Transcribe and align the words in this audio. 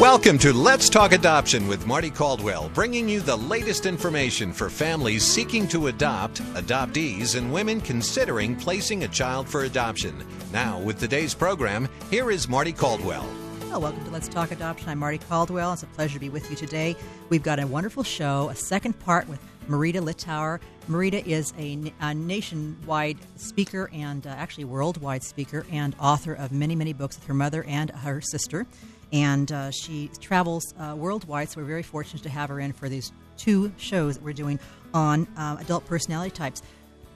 Welcome 0.00 0.38
to 0.38 0.54
Let's 0.54 0.88
Talk 0.88 1.12
Adoption 1.12 1.68
with 1.68 1.86
Marty 1.86 2.08
Caldwell, 2.08 2.70
bringing 2.70 3.06
you 3.06 3.20
the 3.20 3.36
latest 3.36 3.84
information 3.84 4.50
for 4.50 4.70
families 4.70 5.22
seeking 5.22 5.68
to 5.68 5.88
adopt, 5.88 6.40
adoptees, 6.54 7.36
and 7.36 7.52
women 7.52 7.82
considering 7.82 8.56
placing 8.56 9.04
a 9.04 9.08
child 9.08 9.46
for 9.46 9.64
adoption. 9.64 10.26
Now, 10.54 10.80
with 10.80 10.98
today's 10.98 11.34
program, 11.34 11.86
here 12.08 12.30
is 12.30 12.48
Marty 12.48 12.72
Caldwell. 12.72 13.28
Well, 13.68 13.82
welcome 13.82 14.02
to 14.06 14.10
Let's 14.10 14.26
Talk 14.26 14.52
Adoption. 14.52 14.88
I'm 14.88 14.98
Marty 14.98 15.18
Caldwell. 15.18 15.74
It's 15.74 15.82
a 15.82 15.86
pleasure 15.88 16.14
to 16.14 16.20
be 16.20 16.30
with 16.30 16.48
you 16.48 16.56
today. 16.56 16.96
We've 17.28 17.42
got 17.42 17.58
a 17.58 17.66
wonderful 17.66 18.02
show, 18.02 18.48
a 18.48 18.54
second 18.54 18.98
part 19.00 19.28
with 19.28 19.38
Marita 19.68 20.00
Littauer. 20.00 20.60
Marita 20.88 21.24
is 21.26 21.52
a, 21.58 21.92
a 22.00 22.14
nationwide 22.14 23.18
speaker 23.36 23.90
and 23.92 24.26
uh, 24.26 24.30
actually 24.30 24.64
worldwide 24.64 25.22
speaker 25.22 25.66
and 25.70 25.94
author 26.00 26.32
of 26.32 26.52
many, 26.52 26.74
many 26.74 26.94
books 26.94 27.18
with 27.18 27.26
her 27.26 27.34
mother 27.34 27.64
and 27.64 27.90
her 27.90 28.22
sister 28.22 28.66
and 29.12 29.50
uh, 29.50 29.70
she 29.70 30.10
travels 30.20 30.74
uh, 30.78 30.94
worldwide. 30.96 31.48
So 31.50 31.60
we're 31.60 31.66
very 31.66 31.82
fortunate 31.82 32.22
to 32.22 32.28
have 32.28 32.48
her 32.48 32.60
in 32.60 32.72
for 32.72 32.88
these 32.88 33.12
two 33.36 33.72
shows 33.76 34.16
that 34.16 34.24
we're 34.24 34.32
doing 34.32 34.60
on 34.92 35.26
uh, 35.36 35.56
adult 35.60 35.86
personality 35.86 36.30
types. 36.30 36.62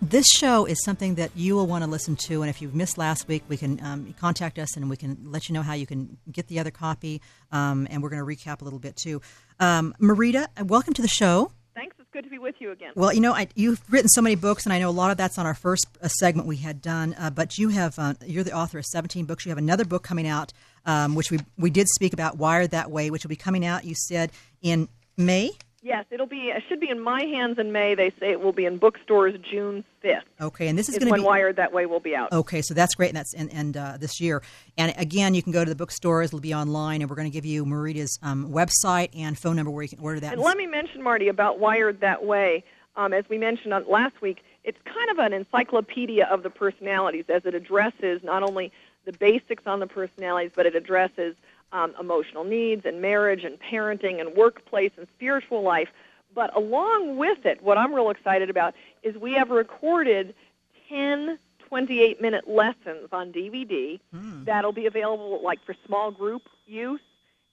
This 0.03 0.27
show 0.37 0.67
is 0.67 0.83
something 0.85 1.15
that 1.15 1.31
you 1.35 1.55
will 1.55 1.67
want 1.67 1.83
to 1.83 1.89
listen 1.89 2.17
to, 2.27 2.43
and 2.43 2.51
if 2.51 2.61
you've 2.61 2.75
missed 2.75 2.99
last 2.99 3.27
week, 3.27 3.43
we 3.49 3.57
can 3.57 3.83
um, 3.83 4.15
contact 4.21 4.59
us 4.59 4.77
and 4.77 4.91
we 4.91 4.97
can 4.97 5.17
let 5.25 5.49
you 5.49 5.55
know 5.55 5.63
how 5.63 5.73
you 5.73 5.87
can 5.87 6.19
get 6.31 6.49
the 6.49 6.59
other 6.59 6.71
copy. 6.71 7.23
Um, 7.53 7.87
and 7.91 8.03
we're 8.03 8.11
going 8.11 8.21
to 8.21 8.27
recap 8.27 8.61
a 8.61 8.65
little 8.65 8.79
bit 8.79 8.97
too. 8.97 9.23
Um, 9.61 9.95
Marita, 10.01 10.49
welcome 10.67 10.93
to 10.95 11.03
the 11.03 11.09
show. 11.09 11.53
Thanks. 11.75 11.97
It's 11.99 12.09
good 12.13 12.25
to 12.25 12.31
be 12.31 12.39
with 12.39 12.55
you 12.61 12.71
again. 12.71 12.93
Well, 12.95 13.13
you 13.13 13.21
know, 13.21 13.33
I, 13.33 13.49
you've 13.55 13.83
written 13.91 14.09
so 14.09 14.21
many 14.21 14.37
books, 14.37 14.65
and 14.65 14.73
I 14.73 14.79
know 14.79 14.91
a 14.91 14.93
lot 14.93 15.11
of 15.11 15.17
that's 15.17 15.39
on 15.39 15.47
our 15.47 15.55
first 15.55 15.87
uh, 16.03 16.09
segment 16.09 16.47
we 16.47 16.57
had 16.57 16.83
done. 16.83 17.15
Uh, 17.19 17.31
but 17.31 17.57
you 17.59 17.71
have 17.71 17.99
uh, 17.99 18.15
you're 18.25 18.45
the 18.45 18.53
author 18.53 18.79
of 18.79 18.85
17 18.85 19.25
books. 19.25 19.45
You 19.45 19.51
have 19.51 19.59
another 19.59 19.85
book 19.85 20.03
coming 20.03 20.29
out 20.29 20.53
um, 20.87 21.15
which 21.15 21.31
we 21.31 21.39
we 21.59 21.71
did 21.71 21.89
speak 21.89 22.13
about 22.13 22.37
Wired 22.37 22.71
That 22.71 22.91
Way, 22.91 23.11
which 23.11 23.25
will 23.25 23.31
be 23.31 23.37
coming 23.37 23.65
out. 23.65 23.85
You 23.85 23.95
said 23.95 24.33
in 24.63 24.89
May. 25.17 25.51
Yes, 25.83 26.07
it'll 26.11 26.27
be. 26.27 26.47
It 26.49 26.63
should 26.67 26.81
be 26.81 26.89
in 26.89 26.99
my 26.99 27.25
hands 27.25 27.59
in 27.59 27.71
May. 27.71 27.95
They 27.95 28.09
say 28.19 28.31
it 28.31 28.41
will 28.41 28.55
be 28.55 28.65
in 28.65 28.79
bookstores 28.79 29.35
June 29.51 29.85
fifth. 30.01 30.25
Okay, 30.41 30.69
and 30.69 30.79
this 30.79 30.89
is, 30.89 30.95
is 30.95 30.99
going 31.05 31.13
to 31.13 31.21
be 31.21 31.23
Wired 31.23 31.57
That 31.57 31.75
Way 31.75 31.85
will 31.85 32.01
be 32.01 32.17
out. 32.17 32.33
Okay, 32.33 32.63
so 32.63 32.73
that's 32.73 32.95
great, 32.95 33.09
and 33.09 33.17
that's 33.19 33.35
and, 33.35 33.53
and 33.53 33.77
uh, 33.77 33.97
this 34.01 34.19
year. 34.19 34.43
And 34.79 34.95
again, 34.97 35.35
you 35.35 35.43
can 35.43 35.53
go 35.53 35.63
to 35.63 35.69
the 35.69 35.77
bookstores. 35.77 36.31
It'll 36.31 36.41
be 36.41 36.55
online, 36.55 37.03
and 37.03 37.11
we're 37.11 37.17
going 37.17 37.31
to 37.31 37.35
give 37.35 37.45
you 37.45 37.67
Marita's 37.67 38.19
um, 38.23 38.51
website 38.51 39.11
and 39.15 39.39
phone 39.39 39.57
number 39.57 39.71
where 39.71 39.83
you 39.83 39.91
can 39.91 39.99
order 39.99 40.21
that. 40.21 40.33
And 40.33 40.41
let 40.41 40.57
me 40.57 40.67
mention, 40.67 41.03
Marty, 41.03 41.29
about 41.29 41.59
Wired 41.59 42.01
That 42.01 42.25
Way. 42.25 42.65
Um, 42.97 43.13
as 43.13 43.25
we 43.29 43.37
mentioned 43.37 43.75
on, 43.75 43.85
last 43.87 44.23
week, 44.23 44.39
it's 44.63 44.79
kind 44.87 45.11
of 45.11 45.19
an 45.19 45.35
encyclopedia 45.35 46.27
of 46.31 46.45
the 46.45 46.49
personalities, 46.49 47.27
as 47.29 47.43
it 47.45 47.55
addresses 47.55 48.23
not 48.23 48.43
only 48.43 48.73
the 49.05 49.13
basics 49.13 49.65
on 49.67 49.81
the 49.81 49.87
personalities, 49.87 50.53
but 50.55 50.67
it 50.67 50.75
addresses 50.75 51.35
um, 51.73 51.95
emotional 51.99 52.45
needs 52.45 52.87
and 52.87 53.01
marriage 53.03 53.45
and 53.45 53.59
parenting 53.61 54.21
and 54.21 54.37
workplace 54.37 54.93
and 54.97 55.07
spiritual 55.15 55.63
life. 55.63 55.89
But 56.35 56.57
along 56.57 57.17
with 57.17 57.47
it, 57.47 57.63
what 57.63 57.79
I'm 57.79 57.95
real 57.95 58.11
excited 58.11 58.51
about 58.51 58.75
is 59.03 59.17
we 59.17 59.35
have 59.35 59.51
recorded 59.51 60.35
10 60.89 61.39
28 61.69 62.21
minute 62.21 62.49
lessons 62.49 63.09
on 63.11 63.33
DVD 63.33 63.99
mm. 64.15 64.45
that'll 64.45 64.73
be 64.73 64.87
available 64.87 65.41
like 65.43 65.65
for 65.65 65.75
small 65.87 66.11
group 66.11 66.43
use 66.67 67.01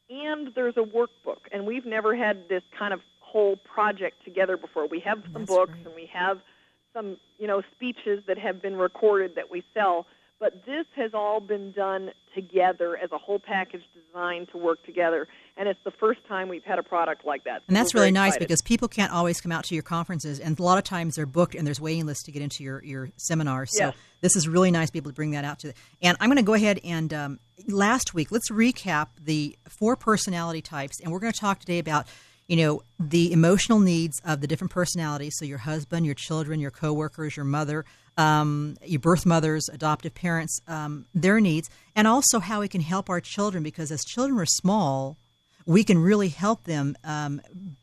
and 0.10 0.54
there's 0.54 0.76
a 0.76 0.82
workbook 0.82 1.40
and 1.52 1.66
we've 1.66 1.86
never 1.86 2.16
had 2.16 2.48
this 2.50 2.62
kind 2.78 2.94
of 2.94 3.00
whole 3.20 3.56
project 3.56 4.24
together 4.26 4.58
before. 4.58 4.86
We 4.88 5.00
have 5.00 5.24
some 5.24 5.34
That's 5.34 5.48
books 5.48 5.72
great. 5.72 5.86
and 5.86 5.96
we 5.96 6.06
have 6.08 6.40
some, 6.94 7.18
you 7.40 7.48
know, 7.48 7.62
speeches 7.72 8.24
that 8.28 8.38
have 8.38 8.62
been 8.62 8.76
recorded 8.76 9.36
that 9.36 9.50
we 9.50 9.64
sell 9.74 10.06
but 10.42 10.66
this 10.66 10.88
has 10.96 11.12
all 11.14 11.40
been 11.40 11.72
done 11.72 12.10
together 12.34 12.98
as 12.98 13.12
a 13.12 13.18
whole 13.20 13.38
package 13.38 13.84
designed 13.94 14.50
to 14.52 14.58
work 14.58 14.84
together. 14.86 15.28
And 15.56 15.70
it's 15.70 15.80
the 15.86 15.92
first 15.92 16.20
time 16.28 16.50
we've 16.50 16.64
had 16.64 16.80
a 16.80 16.84
product 16.84 17.24
like 17.26 17.44
that. 17.44 17.62
And 17.68 17.78
that's 17.78 17.94
We're 17.94 18.02
really 18.02 18.12
nice 18.12 18.30
excited. 18.30 18.48
because 18.48 18.62
people 18.64 18.88
can't 18.88 19.14
always 19.14 19.40
come 19.40 19.52
out 19.52 19.66
to 19.66 19.76
your 19.76 19.84
conferences, 19.84 20.40
and 20.40 20.60
a 20.60 20.64
lot 20.64 20.80
of 20.80 20.84
times 20.84 21.16
they're 21.16 21.28
booked 21.28 21.54
and 21.54 21.68
there's 21.68 21.80
waiting 21.80 22.08
lists 22.08 22.24
to 22.24 22.32
get 22.32 22.42
into 22.42 22.64
your, 22.64 22.84
your 22.84 23.10
seminars. 23.18 23.70
So 23.78 23.86
Yes. 23.88 23.96
this 24.22 24.36
is 24.36 24.48
really 24.48 24.72
nice 24.72 24.88
to 24.90 24.94
be 24.94 24.98
able 25.00 25.12
to 25.12 25.16
bring 25.16 25.32
that 25.32 25.46
out 25.46 25.60
to. 25.60 25.74
And 26.02 26.18
I'm 26.20 26.28
going 26.28 26.38
to 26.38 26.44
go 26.44 26.56
ahead 26.56 26.80
and 26.84 27.14
um, 27.14 27.40
last 27.68 28.16
week 28.16 28.32
let's 28.32 28.50
recap 28.50 29.10
the 29.24 29.56
four 29.70 29.96
personality 29.96 30.64
types, 30.64 31.00
and 31.00 31.12
we're 31.12 31.20
going 31.20 31.34
to 31.34 31.40
talk 31.40 31.60
today 31.60 31.78
about 31.78 32.08
you 32.48 32.58
know 32.58 32.82
the 33.00 33.32
emotional 33.32 33.80
needs 33.80 34.20
of 34.26 34.42
the 34.42 34.48
different 34.48 34.72
personalities. 34.72 35.36
So 35.38 35.46
your 35.46 35.60
husband, 35.60 36.06
your 36.06 36.16
children, 36.16 36.60
your 36.60 36.72
coworkers, 36.72 37.38
your 37.38 37.46
mother, 37.46 37.86
um, 38.22 38.78
your 38.86 39.00
birth 39.00 39.26
mothers, 39.26 39.68
adoptive 39.72 40.14
parents, 40.14 40.60
um, 40.68 41.06
their 41.14 41.40
needs, 41.40 41.70
and 41.96 42.08
also 42.08 42.40
how 42.40 42.62
we 42.62 42.68
can 42.68 42.82
help 42.82 43.10
our 43.10 43.22
children 43.22 43.64
because 43.64 43.92
as 43.92 44.02
children 44.02 44.40
are 44.40 44.46
small, 44.46 45.18
we 45.66 45.84
can 45.84 45.98
really 45.98 46.30
help 46.30 46.64
them 46.64 46.96
um, 47.04 47.42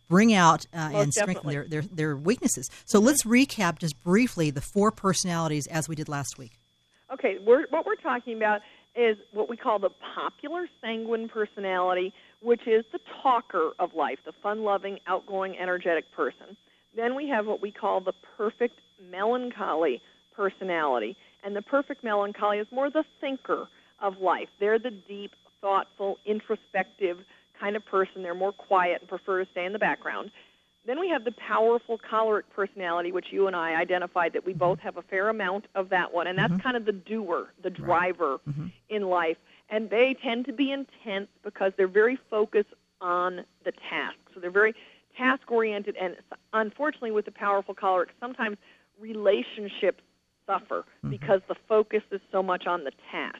bring 0.08 0.32
out 0.32 0.66
uh, 0.72 0.90
and 0.94 1.12
strengthen 1.12 1.48
their, 1.48 1.66
their, 1.66 1.82
their 1.82 2.16
weaknesses. 2.16 2.68
So 2.86 2.98
let's 2.98 3.24
recap 3.24 3.78
just 3.78 4.02
briefly 4.02 4.50
the 4.50 4.60
four 4.60 4.90
personalities 4.90 5.66
as 5.68 5.88
we 5.88 5.94
did 5.94 6.08
last 6.08 6.38
week. 6.38 6.52
Okay, 7.12 7.38
we're, 7.44 7.66
what 7.70 7.86
we're 7.86 7.96
talking 7.96 8.36
about 8.36 8.60
is 8.94 9.16
what 9.32 9.48
we 9.48 9.56
call 9.56 9.78
the 9.78 9.90
popular 10.14 10.68
sanguine 10.80 11.28
personality, 11.28 12.12
which 12.42 12.66
is 12.66 12.84
the 12.92 12.98
talker 13.22 13.72
of 13.78 13.94
life, 13.94 14.18
the 14.24 14.32
fun 14.42 14.62
loving, 14.64 14.98
outgoing, 15.06 15.56
energetic 15.56 16.10
person. 16.12 16.56
Then 16.96 17.14
we 17.14 17.28
have 17.28 17.46
what 17.46 17.62
we 17.62 17.70
call 17.70 18.00
the 18.00 18.14
perfect 18.36 18.80
melancholy 19.10 20.02
personality. 20.38 21.16
And 21.44 21.54
the 21.54 21.62
perfect 21.62 22.04
melancholy 22.04 22.58
is 22.58 22.66
more 22.70 22.90
the 22.90 23.04
thinker 23.20 23.68
of 24.00 24.18
life. 24.18 24.48
They're 24.60 24.78
the 24.78 24.92
deep, 24.92 25.32
thoughtful, 25.60 26.18
introspective 26.24 27.18
kind 27.60 27.74
of 27.76 27.84
person. 27.84 28.22
They're 28.22 28.34
more 28.34 28.52
quiet 28.52 29.00
and 29.00 29.08
prefer 29.08 29.44
to 29.44 29.50
stay 29.50 29.64
in 29.64 29.72
the 29.72 29.78
background. 29.78 30.30
Then 30.86 31.00
we 31.00 31.08
have 31.10 31.24
the 31.24 31.32
powerful 31.32 31.98
choleric 31.98 32.46
personality, 32.54 33.12
which 33.12 33.26
you 33.30 33.46
and 33.46 33.54
I 33.54 33.74
identified 33.74 34.32
that 34.32 34.46
we 34.46 34.52
mm-hmm. 34.52 34.60
both 34.60 34.78
have 34.78 34.96
a 34.96 35.02
fair 35.02 35.28
amount 35.28 35.66
of 35.74 35.90
that 35.90 36.14
one, 36.14 36.26
and 36.28 36.38
that's 36.38 36.52
mm-hmm. 36.52 36.62
kind 36.62 36.76
of 36.76 36.86
the 36.86 36.92
doer, 36.92 37.52
the 37.62 37.68
driver 37.68 38.38
mm-hmm. 38.48 38.68
in 38.88 39.02
life. 39.02 39.36
And 39.68 39.90
they 39.90 40.16
tend 40.22 40.46
to 40.46 40.52
be 40.52 40.72
intense 40.72 41.28
because 41.44 41.72
they're 41.76 41.88
very 41.88 42.18
focused 42.30 42.72
on 43.02 43.44
the 43.64 43.72
task. 43.90 44.16
So 44.32 44.40
they're 44.40 44.50
very 44.50 44.74
task 45.16 45.50
oriented, 45.50 45.96
and 46.00 46.16
unfortunately, 46.54 47.10
with 47.10 47.26
the 47.26 47.32
powerful 47.32 47.74
choleric, 47.74 48.10
sometimes 48.18 48.56
relationships 48.98 50.02
suffer 50.48 50.84
because 51.10 51.40
the 51.48 51.54
focus 51.68 52.02
is 52.10 52.20
so 52.32 52.42
much 52.42 52.66
on 52.66 52.84
the 52.84 52.92
task. 53.12 53.38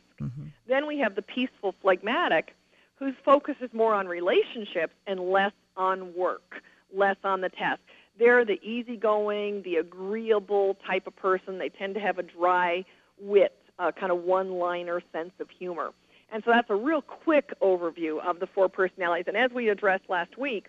Then 0.69 0.87
we 0.87 0.99
have 0.99 1.15
the 1.15 1.23
peaceful 1.23 1.75
phlegmatic, 1.83 2.55
whose 2.97 3.15
focus 3.25 3.57
is 3.61 3.71
more 3.73 3.95
on 3.95 4.07
relationships 4.07 4.95
and 5.07 5.19
less 5.19 5.53
on 5.77 6.15
work, 6.15 6.63
less 6.95 7.17
on 7.25 7.41
the 7.41 7.49
task. 7.49 7.81
They're 8.19 8.45
the 8.45 8.61
easygoing, 8.63 9.63
the 9.63 9.77
agreeable 9.77 10.77
type 10.87 11.07
of 11.07 11.17
person. 11.17 11.59
They 11.59 11.69
tend 11.69 11.95
to 11.95 12.01
have 12.01 12.19
a 12.19 12.23
dry 12.23 12.85
wit, 13.21 13.57
uh, 13.79 13.93
kind 13.93 14.13
of 14.13 14.25
one-liner 14.25 15.01
sense 15.13 15.33
of 15.41 15.49
humor. 15.51 15.91
And 16.33 16.43
so 16.45 16.51
that's 16.51 16.69
a 16.69 16.77
real 16.77 17.01
quick 17.01 17.53
overview 17.63 18.21
of 18.23 18.41
the 18.41 18.47
four 18.47 18.69
personalities. 18.69 19.27
And 19.29 19.37
as 19.37 19.51
we 19.53 19.69
addressed 19.69 20.05
last 20.09 20.37
week, 20.37 20.67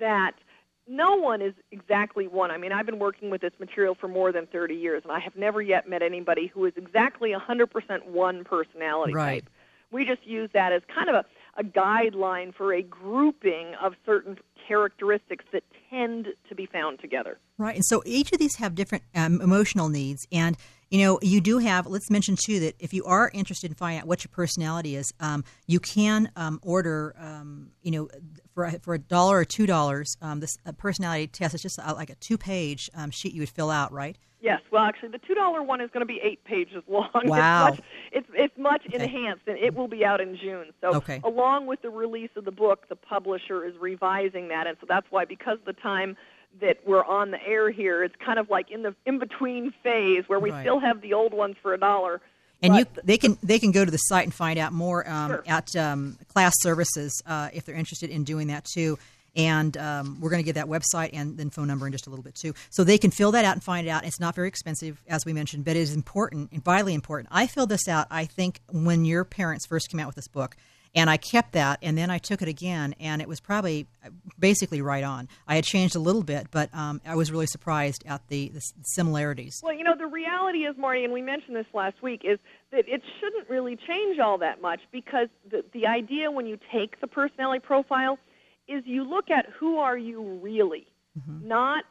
that 0.00 0.32
no 0.86 1.16
one 1.16 1.42
is 1.42 1.54
exactly 1.72 2.28
one. 2.28 2.50
I 2.50 2.58
mean, 2.58 2.72
I've 2.72 2.86
been 2.86 2.98
working 2.98 3.30
with 3.30 3.40
this 3.40 3.52
material 3.58 3.94
for 3.94 4.08
more 4.08 4.32
than 4.32 4.46
30 4.46 4.74
years, 4.74 5.02
and 5.02 5.12
I 5.12 5.18
have 5.20 5.36
never 5.36 5.60
yet 5.60 5.88
met 5.88 6.02
anybody 6.02 6.46
who 6.46 6.64
is 6.64 6.72
exactly 6.76 7.32
100% 7.32 8.06
one 8.06 8.44
personality 8.44 9.12
Right. 9.12 9.42
type. 9.44 9.50
We 9.90 10.04
just 10.04 10.26
use 10.26 10.50
that 10.52 10.72
as 10.72 10.82
kind 10.92 11.08
of 11.08 11.14
a, 11.14 11.24
a 11.60 11.64
guideline 11.64 12.54
for 12.54 12.74
a 12.74 12.82
grouping 12.82 13.74
of 13.80 13.94
certain 14.04 14.38
characteristics 14.66 15.44
that 15.52 15.62
tend 15.90 16.28
to 16.48 16.54
be 16.54 16.66
found 16.66 16.98
together. 17.00 17.38
Right. 17.56 17.76
And 17.76 17.84
so 17.84 18.02
each 18.04 18.32
of 18.32 18.38
these 18.38 18.56
have 18.56 18.74
different 18.74 19.04
um, 19.14 19.40
emotional 19.40 19.88
needs. 19.88 20.26
And, 20.32 20.56
you 20.90 21.04
know, 21.04 21.18
you 21.20 21.40
do 21.40 21.58
have, 21.58 21.86
let's 21.86 22.10
mention 22.10 22.36
too, 22.36 22.60
that 22.60 22.74
if 22.78 22.92
you 22.94 23.04
are 23.04 23.30
interested 23.34 23.70
in 23.70 23.74
finding 23.74 24.00
out 24.00 24.06
what 24.06 24.22
your 24.22 24.30
personality 24.32 24.94
is, 24.94 25.12
um, 25.20 25.42
you 25.66 25.80
can 25.80 26.30
um, 26.36 26.60
order, 26.62 27.14
um, 27.18 27.70
you 27.82 27.90
know, 27.90 28.08
for, 28.54 28.64
a- 28.66 28.78
for 28.78 28.94
a 28.94 28.98
dollar 28.98 29.38
or 29.38 29.44
two 29.44 29.66
dollars, 29.66 30.16
um, 30.22 30.40
this 30.40 30.56
personality 30.78 31.26
test. 31.26 31.54
It's 31.54 31.62
just 31.62 31.78
like 31.78 32.10
a 32.10 32.14
two 32.16 32.38
page 32.38 32.88
um, 32.94 33.10
sheet 33.10 33.32
you 33.34 33.42
would 33.42 33.48
fill 33.50 33.70
out, 33.70 33.92
right? 33.92 34.16
Yes, 34.40 34.60
well, 34.70 34.84
actually, 34.84 35.08
the 35.08 35.18
two 35.18 35.34
dollar 35.34 35.60
one 35.62 35.80
is 35.80 35.90
going 35.90 36.02
to 36.02 36.06
be 36.06 36.20
eight 36.22 36.44
pages 36.44 36.84
long. 36.88 37.10
Wow. 37.24 37.66
It's 37.68 37.78
much, 37.78 37.86
it's, 38.12 38.26
it's 38.34 38.58
much 38.58 38.82
Okay. 38.86 39.02
enhanced, 39.02 39.42
and 39.48 39.58
it 39.58 39.74
will 39.74 39.88
be 39.88 40.04
out 40.04 40.20
in 40.20 40.36
June. 40.40 40.66
So, 40.80 40.94
Okay. 40.96 41.20
along 41.24 41.66
with 41.66 41.82
the 41.82 41.90
release 41.90 42.30
of 42.36 42.44
the 42.44 42.52
book, 42.52 42.88
the 42.88 42.94
publisher 42.96 43.64
is 43.64 43.74
revising 43.80 44.48
that, 44.48 44.68
and 44.68 44.76
so 44.80 44.86
that's 44.88 45.06
why, 45.10 45.24
because 45.24 45.58
the 45.66 45.72
time 45.72 46.16
that 46.60 46.78
we're 46.86 47.04
on 47.04 47.30
the 47.30 47.42
air 47.46 47.70
here, 47.70 48.02
it's 48.04 48.14
kind 48.24 48.38
of 48.38 48.48
like 48.50 48.70
in 48.70 48.82
the 48.82 48.94
in 49.04 49.18
between 49.18 49.72
phase 49.82 50.24
where 50.28 50.40
we 50.40 50.50
Right. 50.50 50.62
still 50.62 50.78
have 50.80 51.00
the 51.00 51.14
old 51.14 51.32
ones 51.34 51.56
for 51.62 51.74
a 51.74 51.78
dollar. 51.78 52.20
And 52.62 52.74
you, 52.76 52.86
they 53.04 53.18
can 53.18 53.36
they 53.42 53.58
can 53.58 53.70
go 53.72 53.84
to 53.84 53.90
the 53.90 53.98
site 53.98 54.24
and 54.24 54.32
find 54.32 54.58
out 54.58 54.72
more 54.72 55.08
um, 55.08 55.30
Sure. 55.30 55.44
at 55.46 55.76
um, 55.76 56.18
Class 56.32 56.54
Services 56.60 57.22
uh, 57.26 57.50
if 57.52 57.64
they're 57.66 57.74
interested 57.76 58.08
in 58.10 58.24
doing 58.24 58.46
that 58.48 58.64
too. 58.64 58.98
And 59.36 59.76
um, 59.76 60.18
we're 60.22 60.30
going 60.30 60.40
to 60.42 60.44
give 60.46 60.54
that 60.54 60.64
website 60.64 61.10
and 61.12 61.36
then 61.36 61.50
phone 61.50 61.66
number 61.66 61.84
in 61.84 61.92
just 61.92 62.06
a 62.06 62.10
little 62.10 62.22
bit 62.22 62.34
too, 62.34 62.54
so 62.70 62.82
they 62.84 62.96
can 62.96 63.10
fill 63.10 63.32
that 63.32 63.44
out 63.44 63.52
and 63.52 63.62
find 63.62 63.86
it 63.86 63.90
out. 63.90 64.06
It's 64.06 64.18
not 64.18 64.34
very 64.34 64.48
expensive, 64.48 65.02
as 65.08 65.26
we 65.26 65.34
mentioned, 65.34 65.66
but 65.66 65.76
it 65.76 65.80
is 65.80 65.94
important 65.94 66.50
and 66.52 66.64
vitally 66.64 66.94
important. 66.94 67.28
I 67.30 67.46
filled 67.46 67.68
this 67.68 67.86
out. 67.86 68.06
I 68.10 68.24
think 68.24 68.60
when 68.72 69.04
your 69.04 69.24
parents 69.26 69.66
first 69.66 69.90
came 69.90 70.00
out 70.00 70.06
with 70.06 70.16
this 70.16 70.28
book, 70.28 70.56
And 70.96 71.10
I 71.10 71.18
kept 71.18 71.52
that, 71.52 71.78
and 71.82 71.96
then 71.96 72.10
I 72.10 72.16
took 72.16 72.40
it 72.40 72.48
again, 72.48 72.94
and 72.98 73.20
it 73.20 73.28
was 73.28 73.38
probably 73.38 73.86
basically 74.38 74.80
right 74.80 75.04
on. 75.04 75.28
I 75.46 75.56
had 75.56 75.64
changed 75.64 75.94
a 75.94 75.98
little 75.98 76.22
bit, 76.22 76.46
but 76.50 76.74
um, 76.74 77.02
I 77.04 77.14
was 77.14 77.30
really 77.30 77.46
surprised 77.46 78.02
at 78.06 78.26
the, 78.28 78.48
the 78.48 78.60
similarities. 78.82 79.60
Well, 79.62 79.74
you 79.74 79.84
know, 79.84 79.94
the 79.94 80.06
reality 80.06 80.60
is, 80.60 80.74
Marty, 80.78 81.04
and 81.04 81.12
we 81.12 81.20
mentioned 81.20 81.54
this 81.54 81.66
last 81.74 82.02
week, 82.02 82.22
is 82.24 82.38
that 82.72 82.88
it 82.88 83.02
shouldn't 83.20 83.48
really 83.50 83.76
change 83.76 84.18
all 84.18 84.38
that 84.38 84.62
much 84.62 84.80
because 84.90 85.28
the, 85.50 85.62
the 85.74 85.86
idea 85.86 86.30
when 86.30 86.46
you 86.46 86.58
take 86.72 86.98
the 87.02 87.06
personality 87.06 87.60
profile 87.60 88.18
is 88.66 88.82
you 88.86 89.04
look 89.04 89.30
at 89.30 89.46
who 89.58 89.76
are 89.76 89.98
you 89.98 90.22
really, 90.42 90.86
mm-hmm. 91.18 91.46
not 91.46 91.84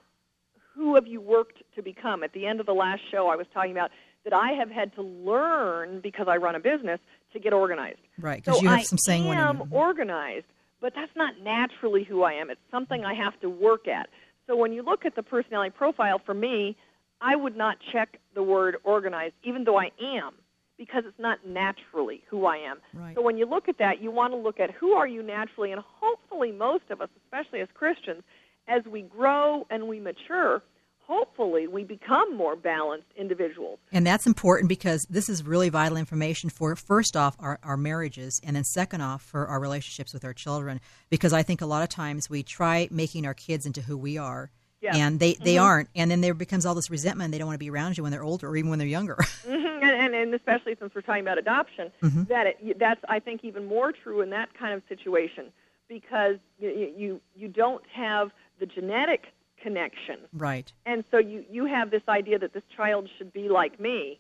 who 0.73 0.95
have 0.95 1.05
you 1.05 1.21
worked 1.21 1.61
to 1.75 1.83
become. 1.83 2.23
At 2.23 2.33
the 2.33 2.47
end 2.47 2.59
of 2.59 2.65
the 2.65 2.73
last 2.73 3.01
show, 3.11 3.27
I 3.27 3.35
was 3.35 3.45
talking 3.53 3.71
about 3.71 3.91
that 4.23 4.33
I 4.33 4.53
have 4.53 4.71
had 4.71 4.93
to 4.95 5.01
learn 5.01 6.01
because 6.01 6.27
I 6.27 6.37
run 6.37 6.55
a 6.55 6.59
business 6.59 6.99
to 7.35 7.39
get 7.39 7.53
organized. 7.53 7.99
Right, 8.17 8.43
because 8.43 8.57
so 8.57 8.63
you 8.63 8.69
have 8.69 8.85
some 8.85 8.97
saying 8.97 9.27
I 9.29 9.47
am 9.49 9.71
organized, 9.71 10.47
but 10.81 10.93
that's 10.95 11.15
not 11.15 11.35
naturally 11.43 12.03
who 12.03 12.23
I 12.23 12.33
am. 12.33 12.49
It's 12.49 12.59
something 12.71 13.05
I 13.05 13.13
have 13.13 13.39
to 13.41 13.49
work 13.49 13.87
at. 13.87 14.09
So 14.47 14.55
when 14.55 14.73
you 14.73 14.83
look 14.83 15.05
at 15.05 15.15
the 15.15 15.23
personality 15.23 15.73
profile, 15.75 16.19
for 16.25 16.33
me, 16.33 16.75
I 17.21 17.35
would 17.35 17.55
not 17.55 17.77
check 17.91 18.19
the 18.33 18.43
word 18.43 18.77
organized, 18.83 19.33
even 19.43 19.63
though 19.63 19.79
I 19.79 19.91
am, 20.01 20.33
because 20.77 21.03
it's 21.07 21.19
not 21.19 21.45
naturally 21.47 22.23
who 22.29 22.45
I 22.45 22.57
am. 22.57 22.77
Right. 22.93 23.15
So 23.15 23.21
when 23.21 23.38
you 23.38 23.45
look 23.45 23.69
at 23.69 23.77
that, 23.79 24.01
you 24.01 24.11
want 24.11 24.33
to 24.33 24.38
look 24.38 24.59
at 24.59 24.71
who 24.71 24.91
are 24.91 25.07
you 25.07 25.23
naturally, 25.23 25.71
and 25.71 25.81
hopefully 25.99 26.51
most 26.51 26.83
of 26.89 27.01
us, 27.01 27.09
especially 27.25 27.61
as 27.61 27.67
Christians, 27.73 28.23
as 28.67 28.83
we 28.85 29.03
grow 29.03 29.65
and 29.69 29.88
we 29.88 29.99
mature, 29.99 30.61
hopefully 31.07 31.67
we 31.67 31.83
become 31.83 32.35
more 32.35 32.55
balanced 32.55 33.07
individuals. 33.15 33.79
And 33.91 34.05
that's 34.05 34.25
important 34.25 34.69
because 34.69 35.05
this 35.09 35.29
is 35.29 35.43
really 35.43 35.69
vital 35.69 35.97
information 35.97 36.49
for, 36.49 36.75
first 36.75 37.15
off, 37.15 37.35
our, 37.39 37.59
our 37.63 37.77
marriages, 37.77 38.41
and 38.43 38.55
then 38.55 38.63
second 38.63 39.01
off, 39.01 39.21
for 39.21 39.47
our 39.47 39.59
relationships 39.59 40.13
with 40.13 40.25
our 40.25 40.33
children. 40.33 40.81
Because 41.09 41.33
I 41.33 41.43
think 41.43 41.61
a 41.61 41.65
lot 41.65 41.83
of 41.83 41.89
times 41.89 42.29
we 42.29 42.43
try 42.43 42.87
making 42.91 43.25
our 43.25 43.33
kids 43.33 43.65
into 43.65 43.81
who 43.81 43.97
we 43.97 44.17
are. 44.17 44.51
Yes. 44.81 44.97
And 44.97 45.19
they, 45.19 45.33
they 45.33 45.55
mm-hmm. 45.55 45.63
aren't, 45.63 45.89
and 45.95 46.11
then 46.11 46.21
there 46.21 46.35
becomes 46.35 46.65
all 46.65 46.75
this 46.75 46.91
resentment. 46.91 47.31
They 47.31 47.39
don't 47.39 47.47
want 47.47 47.55
to 47.55 47.63
be 47.63 47.71
around 47.71 47.97
you 47.97 48.03
when 48.03 48.11
they're 48.11 48.23
older, 48.23 48.47
or 48.47 48.55
even 48.55 48.69
when 48.69 48.79
they're 48.79 48.87
younger. 48.87 49.17
Mm-hmm. 49.45 49.83
And, 49.83 50.15
and, 50.15 50.15
and, 50.15 50.33
especially 50.33 50.75
since 50.79 50.95
we're 50.95 51.01
talking 51.01 51.21
about 51.21 51.37
adoption, 51.37 51.91
mm-hmm. 52.01 52.23
that 52.23 52.47
it, 52.47 52.79
that's 52.79 53.01
I 53.07 53.19
think 53.19 53.43
even 53.43 53.65
more 53.65 53.91
true 53.91 54.21
in 54.21 54.31
that 54.31 54.51
kind 54.57 54.73
of 54.73 54.81
situation 54.89 55.51
because 55.87 56.37
you 56.57 56.93
you, 56.97 57.21
you 57.35 57.47
don't 57.47 57.83
have 57.93 58.31
the 58.59 58.65
genetic 58.65 59.34
connection. 59.65 60.17
Right. 60.31 60.71
And 60.85 61.03
so 61.09 61.17
you, 61.17 61.44
you 61.50 61.65
have 61.65 61.89
this 61.89 62.03
idea 62.07 62.38
that 62.38 62.53
this 62.53 62.63
child 62.77 63.09
should 63.17 63.33
be 63.33 63.50
like 63.50 63.79
me. 63.79 64.19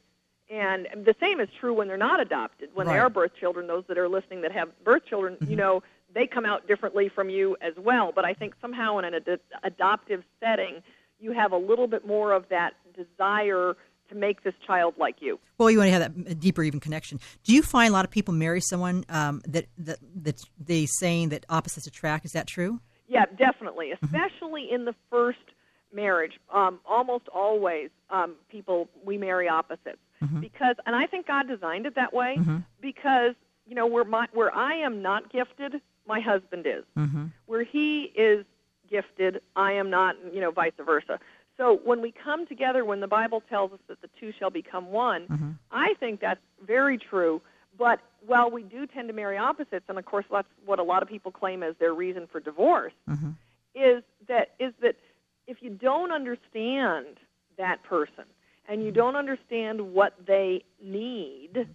And 0.49 0.87
the 1.05 1.13
same 1.19 1.39
is 1.39 1.49
true 1.59 1.73
when 1.73 1.87
they're 1.87 1.97
not 1.97 2.19
adopted. 2.19 2.69
When 2.73 2.87
right. 2.87 2.93
they 2.93 2.99
are 2.99 3.09
birth 3.09 3.31
children, 3.39 3.67
those 3.67 3.83
that 3.87 3.97
are 3.99 4.09
listening 4.09 4.41
that 4.41 4.51
have 4.51 4.69
birth 4.83 5.03
children, 5.07 5.35
mm-hmm. 5.35 5.51
you 5.51 5.55
know, 5.55 5.83
they 6.15 6.25
come 6.25 6.45
out 6.45 6.67
differently 6.67 7.09
from 7.13 7.29
you 7.29 7.57
as 7.61 7.73
well. 7.77 8.11
But 8.13 8.25
I 8.25 8.33
think 8.33 8.55
somehow 8.59 8.97
in 8.97 9.05
an 9.05 9.13
ad- 9.13 9.39
adoptive 9.63 10.23
setting, 10.39 10.81
you 11.19 11.31
have 11.31 11.51
a 11.51 11.57
little 11.57 11.87
bit 11.87 12.07
more 12.07 12.31
of 12.31 12.49
that 12.49 12.73
desire 12.95 13.75
to 14.09 14.15
make 14.15 14.43
this 14.43 14.53
child 14.65 14.95
like 14.97 15.17
you. 15.19 15.39
Well, 15.57 15.69
you 15.69 15.77
want 15.77 15.87
to 15.89 15.91
have 15.93 16.25
that 16.25 16.39
deeper, 16.39 16.63
even 16.63 16.79
connection. 16.79 17.19
Do 17.43 17.53
you 17.53 17.61
find 17.61 17.89
a 17.89 17.93
lot 17.93 18.05
of 18.05 18.11
people 18.11 18.33
marry 18.33 18.61
someone 18.61 19.05
um, 19.09 19.41
that 19.47 19.65
that 19.77 19.99
that 20.23 20.41
they 20.59 20.85
saying 20.85 21.29
that 21.29 21.45
opposites 21.49 21.87
attract? 21.87 22.25
Is 22.25 22.31
that 22.31 22.47
true? 22.47 22.79
Yeah, 23.07 23.25
definitely, 23.37 23.91
Mm-hmm. 23.91 24.05
especially 24.05 24.71
in 24.71 24.85
the 24.85 24.95
first 25.09 25.39
marriage. 25.93 26.39
Um, 26.53 26.79
almost 26.85 27.27
always, 27.29 27.89
um, 28.09 28.35
people 28.49 28.89
we 29.03 29.17
marry 29.17 29.47
opposites 29.47 29.99
mm-hmm. 30.21 30.39
because, 30.41 30.75
and 30.85 30.95
I 30.95 31.05
think 31.05 31.27
God 31.27 31.47
designed 31.47 31.85
it 31.85 31.95
that 31.95 32.13
way 32.13 32.35
mm-hmm. 32.37 32.57
because 32.81 33.35
you 33.67 33.75
know 33.75 33.87
where 33.87 34.03
my 34.03 34.27
where 34.33 34.53
I 34.53 34.75
am 34.75 35.01
not 35.01 35.31
gifted, 35.31 35.81
my 36.07 36.19
husband 36.19 36.65
is. 36.67 36.83
Mm-hmm. 36.97 37.25
Where 37.45 37.63
he 37.63 38.11
is 38.15 38.45
gifted, 38.89 39.41
I 39.55 39.73
am 39.73 39.89
not. 39.89 40.15
You 40.33 40.41
know, 40.41 40.51
vice 40.51 40.73
versa. 40.83 41.19
So 41.57 41.79
when 41.83 42.01
we 42.01 42.11
come 42.11 42.45
together, 42.45 42.83
when 42.83 42.99
the 42.99 43.07
Bible 43.07 43.41
tells 43.49 43.71
us 43.71 43.79
that 43.87 44.01
the 44.01 44.09
two 44.19 44.33
shall 44.37 44.49
become 44.49 44.91
one, 44.91 45.25
mm-hmm. 45.27 45.51
I 45.71 45.93
think 45.99 46.19
that's 46.19 46.41
very 46.65 46.97
true. 46.97 47.41
But 47.77 47.99
while 48.25 48.49
we 48.49 48.63
do 48.63 48.85
tend 48.85 49.07
to 49.09 49.13
marry 49.13 49.37
opposites, 49.37 49.85
and 49.87 49.97
of 49.97 50.05
course 50.05 50.25
that's 50.31 50.47
what 50.65 50.79
a 50.79 50.83
lot 50.83 51.03
of 51.03 51.09
people 51.09 51.31
claim 51.31 51.63
as 51.63 51.75
their 51.79 51.93
reason 51.93 52.27
for 52.31 52.39
divorce, 52.39 52.93
mm-hmm. 53.09 53.31
is 53.73 54.03
that 54.27 54.51
is 54.59 54.73
that 54.81 54.95
if 55.47 55.57
you 55.61 55.69
don't 55.69 56.11
understand 56.11 57.17
that 57.57 57.83
person 57.83 58.25
and 58.67 58.83
you 58.83 58.91
don't 58.91 59.15
understand 59.15 59.93
what 59.93 60.13
they 60.25 60.63
need, 60.83 61.67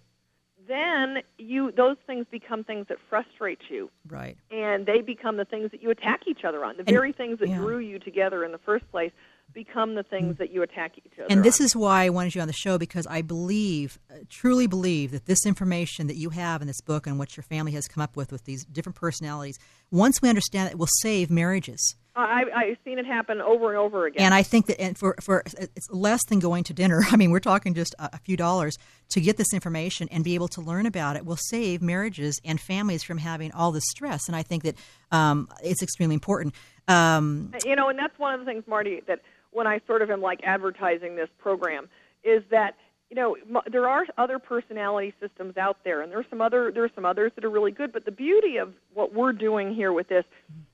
then 0.67 1.19
you 1.37 1.71
those 1.71 1.97
things 2.05 2.25
become 2.29 2.63
things 2.63 2.87
that 2.89 2.97
frustrate 3.09 3.61
you. 3.69 3.89
Right. 4.07 4.37
And 4.49 4.85
they 4.85 5.01
become 5.01 5.37
the 5.37 5.45
things 5.45 5.71
that 5.71 5.81
you 5.81 5.89
attack 5.89 6.27
each 6.27 6.43
other 6.43 6.63
on. 6.65 6.75
The 6.75 6.81
and, 6.81 6.89
very 6.89 7.11
things 7.11 7.39
that 7.39 7.49
yeah. 7.49 7.57
drew 7.57 7.79
you 7.79 7.99
together 7.99 8.43
in 8.43 8.51
the 8.51 8.57
first 8.59 8.89
place 8.91 9.11
become 9.53 9.95
the 9.95 10.03
things 10.03 10.37
that 10.37 10.51
you 10.51 10.61
attack 10.61 10.97
each 10.97 11.13
other. 11.17 11.27
And 11.29 11.43
this 11.43 11.59
on. 11.59 11.65
is 11.65 11.75
why 11.75 12.05
I 12.05 12.09
wanted 12.09 12.35
you 12.35 12.41
on 12.41 12.47
the 12.47 12.53
show 12.53 12.77
because 12.77 13.07
I 13.07 13.21
believe, 13.21 13.99
uh, 14.09 14.15
truly 14.29 14.67
believe, 14.67 15.11
that 15.11 15.25
this 15.25 15.45
information 15.45 16.07
that 16.07 16.15
you 16.15 16.29
have 16.31 16.61
in 16.61 16.67
this 16.67 16.81
book 16.81 17.07
and 17.07 17.19
what 17.19 17.37
your 17.37 17.43
family 17.43 17.71
has 17.73 17.87
come 17.87 18.01
up 18.01 18.15
with 18.15 18.31
with 18.31 18.45
these 18.45 18.65
different 18.65 18.95
personalities, 18.95 19.57
once 19.91 20.21
we 20.21 20.29
understand 20.29 20.69
it, 20.69 20.77
will 20.77 20.87
save 21.01 21.29
marriages. 21.29 21.95
I, 22.13 22.43
I've 22.53 22.77
seen 22.83 22.99
it 22.99 23.05
happen 23.05 23.39
over 23.39 23.69
and 23.69 23.77
over 23.77 24.05
again. 24.05 24.25
And 24.25 24.33
I 24.33 24.43
think 24.43 24.65
that 24.65 24.81
and 24.81 24.97
for, 24.97 25.15
for 25.21 25.43
it's 25.57 25.89
less 25.89 26.19
than 26.27 26.39
going 26.39 26.65
to 26.65 26.73
dinner. 26.73 27.03
I 27.11 27.15
mean, 27.15 27.31
we're 27.31 27.39
talking 27.39 27.73
just 27.73 27.95
a, 27.99 28.09
a 28.13 28.17
few 28.17 28.35
dollars 28.35 28.77
to 29.11 29.21
get 29.21 29.37
this 29.37 29.53
information 29.53 30.09
and 30.11 30.23
be 30.23 30.35
able 30.35 30.49
to 30.49 30.61
learn 30.61 30.85
about 30.85 31.15
it 31.15 31.25
will 31.25 31.37
save 31.37 31.81
marriages 31.81 32.39
and 32.43 32.59
families 32.59 33.03
from 33.03 33.17
having 33.17 33.51
all 33.53 33.71
this 33.71 33.85
stress. 33.89 34.27
And 34.27 34.35
I 34.35 34.43
think 34.43 34.63
that 34.63 34.75
um, 35.11 35.47
it's 35.63 35.81
extremely 35.81 36.15
important. 36.15 36.53
Um, 36.87 37.53
you 37.65 37.75
know, 37.75 37.89
and 37.89 37.97
that's 37.97 38.17
one 38.19 38.33
of 38.33 38.39
the 38.41 38.45
things, 38.45 38.63
Marty, 38.67 39.01
that 39.07 39.21
when 39.51 39.67
I 39.67 39.81
sort 39.87 40.01
of 40.01 40.09
am 40.09 40.21
like 40.21 40.41
advertising 40.43 41.15
this 41.15 41.29
program 41.37 41.89
is 42.23 42.43
that 42.51 42.75
you 43.09 43.15
know 43.15 43.35
there 43.69 43.87
are 43.87 44.05
other 44.17 44.39
personality 44.39 45.13
systems 45.19 45.57
out 45.57 45.77
there, 45.83 46.01
and 46.01 46.11
there's 46.11 46.25
some 46.29 46.41
other 46.41 46.71
there's 46.71 46.91
some 46.95 47.05
others 47.05 47.31
that 47.35 47.43
are 47.43 47.49
really 47.49 47.71
good. 47.71 47.91
But 47.91 48.05
the 48.05 48.11
beauty 48.11 48.57
of 48.57 48.73
what 48.93 49.13
we're 49.13 49.33
doing 49.33 49.73
here 49.73 49.91
with 49.91 50.07
this 50.07 50.23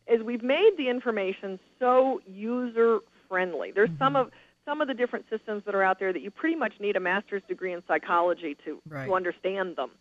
is 0.07 0.21
we've 0.21 0.44
made 0.44 0.71
the 0.77 0.89
information 0.89 1.59
so 1.79 2.21
user 2.27 3.00
friendly. 3.27 3.71
There's 3.71 3.89
mm-hmm. 3.89 4.03
some 4.03 4.15
of 4.15 4.31
some 4.65 4.81
of 4.81 4.88
the 4.88 4.94
different 4.94 5.25
systems 5.30 5.63
that 5.65 5.73
are 5.73 5.81
out 5.81 5.97
there 5.97 6.12
that 6.12 6.21
you 6.21 6.30
pretty 6.30 6.56
much 6.56 6.73
need 6.80 6.95
a 6.95 7.00
master's 7.00 7.41
degree 7.47 7.73
in 7.73 7.81
psychology 7.88 8.56
to 8.65 8.80
right. 8.89 9.07
to 9.07 9.15
understand 9.15 9.75
them. 9.75 9.91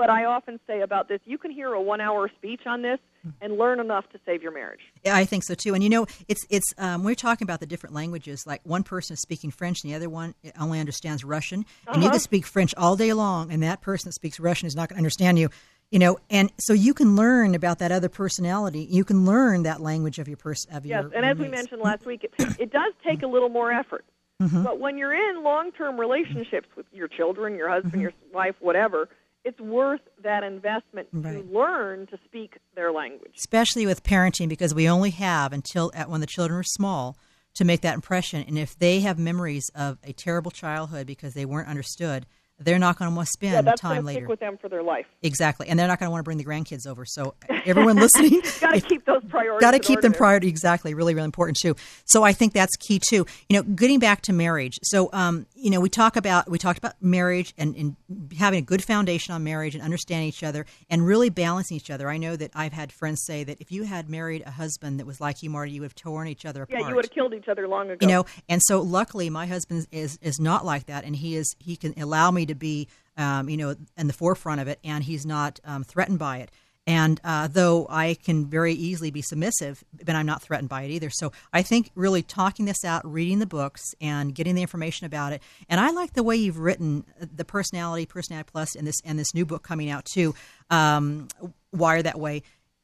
But 0.00 0.08
I 0.08 0.24
often 0.24 0.58
say 0.66 0.80
about 0.80 1.08
this, 1.08 1.20
you 1.26 1.36
can 1.36 1.50
hear 1.50 1.74
a 1.74 1.82
one-hour 1.82 2.30
speech 2.34 2.62
on 2.64 2.80
this 2.80 2.98
and 3.42 3.58
learn 3.58 3.80
enough 3.80 4.08
to 4.12 4.18
save 4.24 4.42
your 4.42 4.50
marriage. 4.50 4.80
Yeah, 5.04 5.14
I 5.14 5.26
think 5.26 5.44
so 5.44 5.54
too. 5.54 5.74
And 5.74 5.84
you 5.84 5.90
know, 5.90 6.06
it's 6.26 6.46
it's 6.48 6.72
um, 6.78 7.04
we're 7.04 7.14
talking 7.14 7.44
about 7.44 7.60
the 7.60 7.66
different 7.66 7.94
languages. 7.94 8.46
Like 8.46 8.62
one 8.64 8.82
person 8.82 9.12
is 9.12 9.20
speaking 9.20 9.50
French, 9.50 9.84
and 9.84 9.92
the 9.92 9.96
other 9.96 10.08
one 10.08 10.34
only 10.58 10.80
understands 10.80 11.22
Russian. 11.22 11.60
Uh-huh. 11.60 11.92
And 11.92 12.02
you 12.02 12.08
can 12.08 12.18
speak 12.18 12.46
French 12.46 12.74
all 12.78 12.96
day 12.96 13.12
long, 13.12 13.52
and 13.52 13.62
that 13.62 13.82
person 13.82 14.08
that 14.08 14.14
speaks 14.14 14.40
Russian 14.40 14.68
is 14.68 14.74
not 14.74 14.88
going 14.88 14.96
to 14.96 15.00
understand 15.00 15.38
you. 15.38 15.50
You 15.90 15.98
know, 15.98 16.18
and 16.30 16.50
so 16.58 16.72
you 16.72 16.94
can 16.94 17.14
learn 17.14 17.54
about 17.54 17.80
that 17.80 17.92
other 17.92 18.08
personality. 18.08 18.86
You 18.88 19.04
can 19.04 19.26
learn 19.26 19.64
that 19.64 19.82
language 19.82 20.18
of 20.18 20.28
your 20.28 20.38
person. 20.38 20.72
Of 20.74 20.86
yes, 20.86 21.02
your 21.02 21.12
and 21.14 21.26
as 21.26 21.36
we 21.36 21.48
mentioned 21.48 21.82
last 21.82 22.06
week, 22.06 22.24
it, 22.24 22.32
it 22.58 22.72
does 22.72 22.94
take 23.06 23.22
a 23.22 23.26
little 23.26 23.50
more 23.50 23.70
effort. 23.70 24.06
Mm-hmm. 24.40 24.62
But 24.62 24.80
when 24.80 24.96
you're 24.96 25.12
in 25.12 25.42
long-term 25.42 26.00
relationships 26.00 26.68
with 26.74 26.86
your 26.90 27.08
children, 27.08 27.54
your 27.56 27.68
husband, 27.68 27.92
Mm-hmm. 27.92 28.00
your 28.00 28.12
wife, 28.32 28.54
whatever, 28.60 29.10
it's 29.44 29.58
worth 29.60 30.00
that 30.22 30.42
investment 30.44 31.08
Right. 31.12 31.32
to 31.46 31.52
learn 31.58 32.06
to 32.08 32.18
speak 32.24 32.58
their 32.74 32.92
language. 32.92 33.32
especially 33.38 33.86
with 33.86 34.02
parenting, 34.02 34.48
because 34.48 34.74
we 34.74 34.88
only 34.88 35.10
have 35.10 35.52
until 35.52 35.90
at 35.94 36.10
when 36.10 36.20
the 36.20 36.26
children 36.26 36.60
are 36.60 36.64
small 36.64 37.16
to 37.54 37.64
make 37.64 37.80
that 37.80 37.94
impression. 37.94 38.44
And 38.46 38.58
if 38.58 38.78
they 38.78 39.00
have 39.00 39.18
memories 39.18 39.70
of 39.74 39.98
a 40.04 40.12
terrible 40.12 40.50
childhood 40.50 41.06
because 41.06 41.34
they 41.34 41.44
weren't 41.44 41.68
understood, 41.68 42.26
they're 42.60 42.78
not 42.78 42.98
going 42.98 43.10
to 43.10 43.16
want 43.16 43.26
to 43.26 43.32
spend 43.32 43.52
Yeah, 43.54 43.62
that's 43.62 43.80
time 43.80 44.04
later. 44.04 44.20
stick 44.20 44.28
with 44.28 44.40
them 44.40 44.58
for 44.58 44.68
their 44.68 44.82
life. 44.82 45.06
Exactly, 45.22 45.68
and 45.68 45.78
they're 45.78 45.88
not 45.88 45.98
going 45.98 46.06
to 46.08 46.10
want 46.10 46.20
to 46.20 46.24
bring 46.24 46.38
the 46.38 46.44
grandkids 46.44 46.86
over. 46.86 47.04
So 47.04 47.34
everyone 47.64 47.96
listening, 48.00 48.42
Got 48.60 48.74
to 48.74 48.80
keep 48.80 49.04
those 49.06 49.22
priorities. 49.28 49.60
got 49.60 49.70
to 49.72 49.78
keep 49.78 49.98
order 49.98 50.02
them 50.02 50.12
priority. 50.12 50.48
Exactly, 50.48 50.94
really, 50.94 51.14
really 51.14 51.24
important 51.24 51.58
too. 51.60 51.74
So 52.04 52.22
I 52.22 52.32
think 52.32 52.52
that's 52.52 52.76
key 52.76 52.98
too. 52.98 53.26
You 53.48 53.56
know, 53.56 53.62
getting 53.62 53.98
back 53.98 54.22
to 54.22 54.32
marriage. 54.32 54.78
So 54.82 55.08
um, 55.12 55.46
you 55.54 55.70
know, 55.70 55.80
we 55.80 55.88
talk 55.88 56.16
about 56.16 56.50
we 56.50 56.58
talked 56.58 56.78
about 56.78 56.94
marriage 57.00 57.54
and, 57.58 57.74
and 57.76 57.96
having 58.38 58.58
a 58.58 58.62
good 58.62 58.84
foundation 58.84 59.34
on 59.34 59.42
marriage 59.44 59.74
and 59.74 59.82
understanding 59.82 60.28
each 60.28 60.42
other 60.42 60.66
and 60.88 61.06
really 61.06 61.30
balancing 61.30 61.76
each 61.76 61.90
other. 61.90 62.08
I 62.08 62.16
know 62.16 62.36
that 62.36 62.50
I've 62.54 62.72
had 62.72 62.92
friends 62.92 63.22
say 63.24 63.44
that 63.44 63.60
if 63.60 63.72
you 63.72 63.84
had 63.84 64.08
married 64.10 64.42
a 64.46 64.50
husband 64.50 65.00
that 65.00 65.06
was 65.06 65.20
like 65.20 65.42
you, 65.42 65.50
Marty, 65.50 65.72
you 65.72 65.80
would 65.80 65.86
have 65.86 65.94
torn 65.94 66.28
each 66.28 66.44
other 66.44 66.62
apart. 66.62 66.80
Yeah, 66.80 66.88
you 66.88 66.94
would 66.94 67.04
have 67.04 67.12
killed 67.12 67.34
each 67.34 67.48
other 67.48 67.66
long 67.68 67.90
ago. 67.90 67.98
You 68.06 68.08
know, 68.12 68.26
and 68.48 68.60
so 68.62 68.80
luckily 68.80 69.30
my 69.30 69.46
husband 69.46 69.86
is 69.92 70.18
is 70.22 70.38
not 70.38 70.64
like 70.64 70.86
that, 70.86 71.04
and 71.04 71.16
he 71.16 71.36
is 71.36 71.54
he 71.58 71.76
can 71.76 71.94
allow 72.00 72.30
me 72.30 72.44
to 72.50 72.54
be, 72.54 72.88
um, 73.16 73.48
you 73.48 73.56
know, 73.56 73.74
in 73.96 74.06
the 74.06 74.12
forefront 74.12 74.60
of 74.60 74.68
it, 74.68 74.78
and 74.84 75.02
he's 75.02 75.24
not 75.24 75.58
um, 75.64 75.84
threatened 75.84 76.18
by 76.18 76.38
it. 76.38 76.50
And 76.86 77.20
uh, 77.22 77.46
though 77.46 77.86
I 77.88 78.14
can 78.14 78.46
very 78.46 78.72
easily 78.72 79.10
be 79.10 79.22
submissive, 79.22 79.84
but 80.04 80.16
I'm 80.16 80.26
not 80.26 80.42
threatened 80.42 80.68
by 80.68 80.82
it 80.82 80.90
either. 80.90 81.10
So 81.10 81.30
I 81.52 81.62
think 81.62 81.90
really 81.94 82.22
talking 82.22 82.64
this 82.64 82.84
out, 82.84 83.02
reading 83.04 83.38
the 83.38 83.46
books, 83.46 83.82
and 84.00 84.34
getting 84.34 84.54
the 84.54 84.62
information 84.62 85.06
about 85.06 85.32
it. 85.32 85.42
And 85.68 85.78
I 85.80 85.90
like 85.90 86.14
the 86.14 86.22
way 86.22 86.36
you've 86.36 86.58
written 86.58 87.04
the 87.20 87.44
personality, 87.44 88.06
personality 88.06 88.48
plus, 88.50 88.74
and 88.74 88.86
this 88.86 88.96
and 89.04 89.18
this 89.18 89.34
new 89.34 89.46
book 89.46 89.62
coming 89.62 89.90
out 89.90 90.04
too. 90.04 90.34
Um, 90.70 91.28
wired 91.72 92.06
that 92.06 92.18
way 92.18 92.42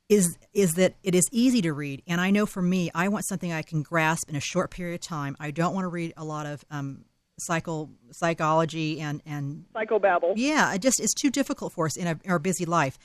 is 0.08 0.38
is 0.54 0.74
that 0.74 0.94
it 1.02 1.14
is 1.14 1.24
easy 1.32 1.62
to 1.62 1.72
read. 1.72 2.02
And 2.06 2.20
I 2.20 2.30
know 2.30 2.46
for 2.46 2.62
me, 2.62 2.90
I 2.94 3.08
want 3.08 3.26
something 3.26 3.52
I 3.52 3.62
can 3.62 3.82
grasp 3.82 4.28
in 4.28 4.36
a 4.36 4.40
short 4.40 4.70
period 4.70 4.94
of 4.94 5.00
time. 5.00 5.36
I 5.40 5.50
don't 5.50 5.74
want 5.74 5.84
to 5.84 5.88
read 5.88 6.12
a 6.16 6.24
lot 6.24 6.46
of 6.46 6.64
um, 6.70 7.04
psycho 7.38 7.90
psychology 8.12 9.00
and 9.00 9.22
and 9.26 9.64
psychobabble. 9.74 10.32
Yeah, 10.36 10.74
it 10.74 10.82
just 10.82 11.00
it's 11.00 11.14
too 11.14 11.30
difficult 11.30 11.72
for 11.72 11.86
us 11.86 11.96
in, 11.96 12.06
a, 12.06 12.18
in 12.24 12.30
our 12.30 12.38
busy 12.38 12.64
life. 12.64 12.98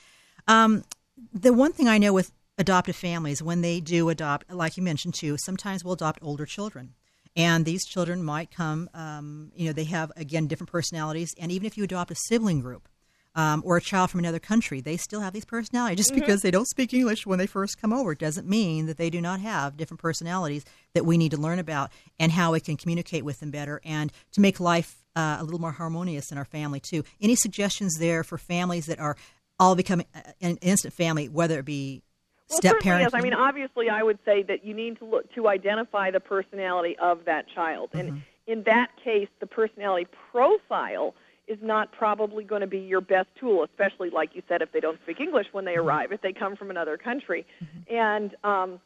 Um, 0.48 0.84
the 1.32 1.52
one 1.52 1.72
thing 1.72 1.88
I 1.88 1.98
know 1.98 2.12
with 2.12 2.32
adoptive 2.58 2.96
families, 2.96 3.42
when 3.42 3.60
they 3.60 3.80
do 3.80 4.08
adopt, 4.08 4.50
like 4.52 4.76
you 4.76 4.82
mentioned 4.82 5.14
too, 5.14 5.36
sometimes 5.38 5.84
we'll 5.84 5.94
adopt 5.94 6.20
older 6.22 6.46
children. 6.46 6.94
And 7.34 7.64
these 7.64 7.86
children 7.86 8.22
might 8.22 8.50
come, 8.50 8.90
um, 8.92 9.52
you 9.56 9.66
know, 9.66 9.72
they 9.72 9.84
have, 9.84 10.12
again, 10.16 10.46
different 10.48 10.70
personalities. 10.70 11.34
And 11.40 11.50
even 11.50 11.66
if 11.66 11.78
you 11.78 11.84
adopt 11.84 12.10
a 12.10 12.14
sibling 12.14 12.60
group, 12.60 12.88
um, 13.34 13.62
or 13.64 13.76
a 13.76 13.80
child 13.80 14.10
from 14.10 14.20
another 14.20 14.38
country, 14.38 14.80
they 14.80 14.96
still 14.96 15.20
have 15.20 15.32
these 15.32 15.44
personalities. 15.44 15.98
Just 15.98 16.10
mm-hmm. 16.10 16.20
because 16.20 16.42
they 16.42 16.50
don't 16.50 16.68
speak 16.68 16.92
English 16.92 17.26
when 17.26 17.38
they 17.38 17.46
first 17.46 17.80
come 17.80 17.92
over 17.92 18.14
doesn't 18.14 18.48
mean 18.48 18.86
that 18.86 18.98
they 18.98 19.10
do 19.10 19.20
not 19.20 19.40
have 19.40 19.76
different 19.76 20.00
personalities 20.00 20.64
that 20.94 21.06
we 21.06 21.16
need 21.16 21.30
to 21.30 21.38
learn 21.38 21.58
about 21.58 21.90
and 22.18 22.32
how 22.32 22.52
we 22.52 22.60
can 22.60 22.76
communicate 22.76 23.24
with 23.24 23.40
them 23.40 23.50
better 23.50 23.80
and 23.84 24.12
to 24.32 24.40
make 24.40 24.60
life 24.60 25.02
uh, 25.16 25.36
a 25.40 25.44
little 25.44 25.60
more 25.60 25.72
harmonious 25.72 26.30
in 26.32 26.38
our 26.38 26.44
family, 26.44 26.80
too. 26.80 27.04
Any 27.20 27.36
suggestions 27.36 27.96
there 27.98 28.24
for 28.24 28.38
families 28.38 28.86
that 28.86 28.98
are 28.98 29.16
all 29.58 29.74
becoming 29.74 30.06
an 30.40 30.56
instant 30.58 30.94
family, 30.94 31.28
whether 31.28 31.58
it 31.58 31.64
be 31.64 32.02
well, 32.48 32.58
step 32.58 32.80
parents? 32.80 33.12
Yes. 33.12 33.18
I 33.18 33.22
mean, 33.22 33.34
obviously, 33.34 33.88
I 33.88 34.02
would 34.02 34.18
say 34.24 34.42
that 34.44 34.64
you 34.64 34.74
need 34.74 34.98
to 34.98 35.04
look 35.04 35.32
to 35.34 35.48
identify 35.48 36.10
the 36.10 36.20
personality 36.20 36.96
of 36.98 37.26
that 37.26 37.46
child. 37.54 37.90
And 37.92 38.08
mm-hmm. 38.08 38.18
in 38.46 38.62
that 38.64 38.90
case, 39.02 39.28
the 39.40 39.46
personality 39.46 40.06
profile– 40.30 41.14
is 41.48 41.58
not 41.60 41.92
probably 41.92 42.44
going 42.44 42.60
to 42.60 42.66
be 42.66 42.78
your 42.78 43.00
best 43.00 43.28
tool, 43.38 43.64
especially 43.64 44.10
like 44.10 44.30
you 44.34 44.42
said, 44.48 44.62
if 44.62 44.72
they 44.72 44.80
don't 44.80 44.98
speak 45.02 45.20
English 45.20 45.46
when 45.52 45.64
they 45.64 45.72
mm-hmm. 45.72 45.88
arrive, 45.88 46.12
if 46.12 46.20
they 46.22 46.32
come 46.32 46.56
from 46.56 46.70
another 46.70 46.96
country, 46.96 47.44
mm-hmm. 47.62 47.94
and 47.94 48.36
um, 48.44 48.80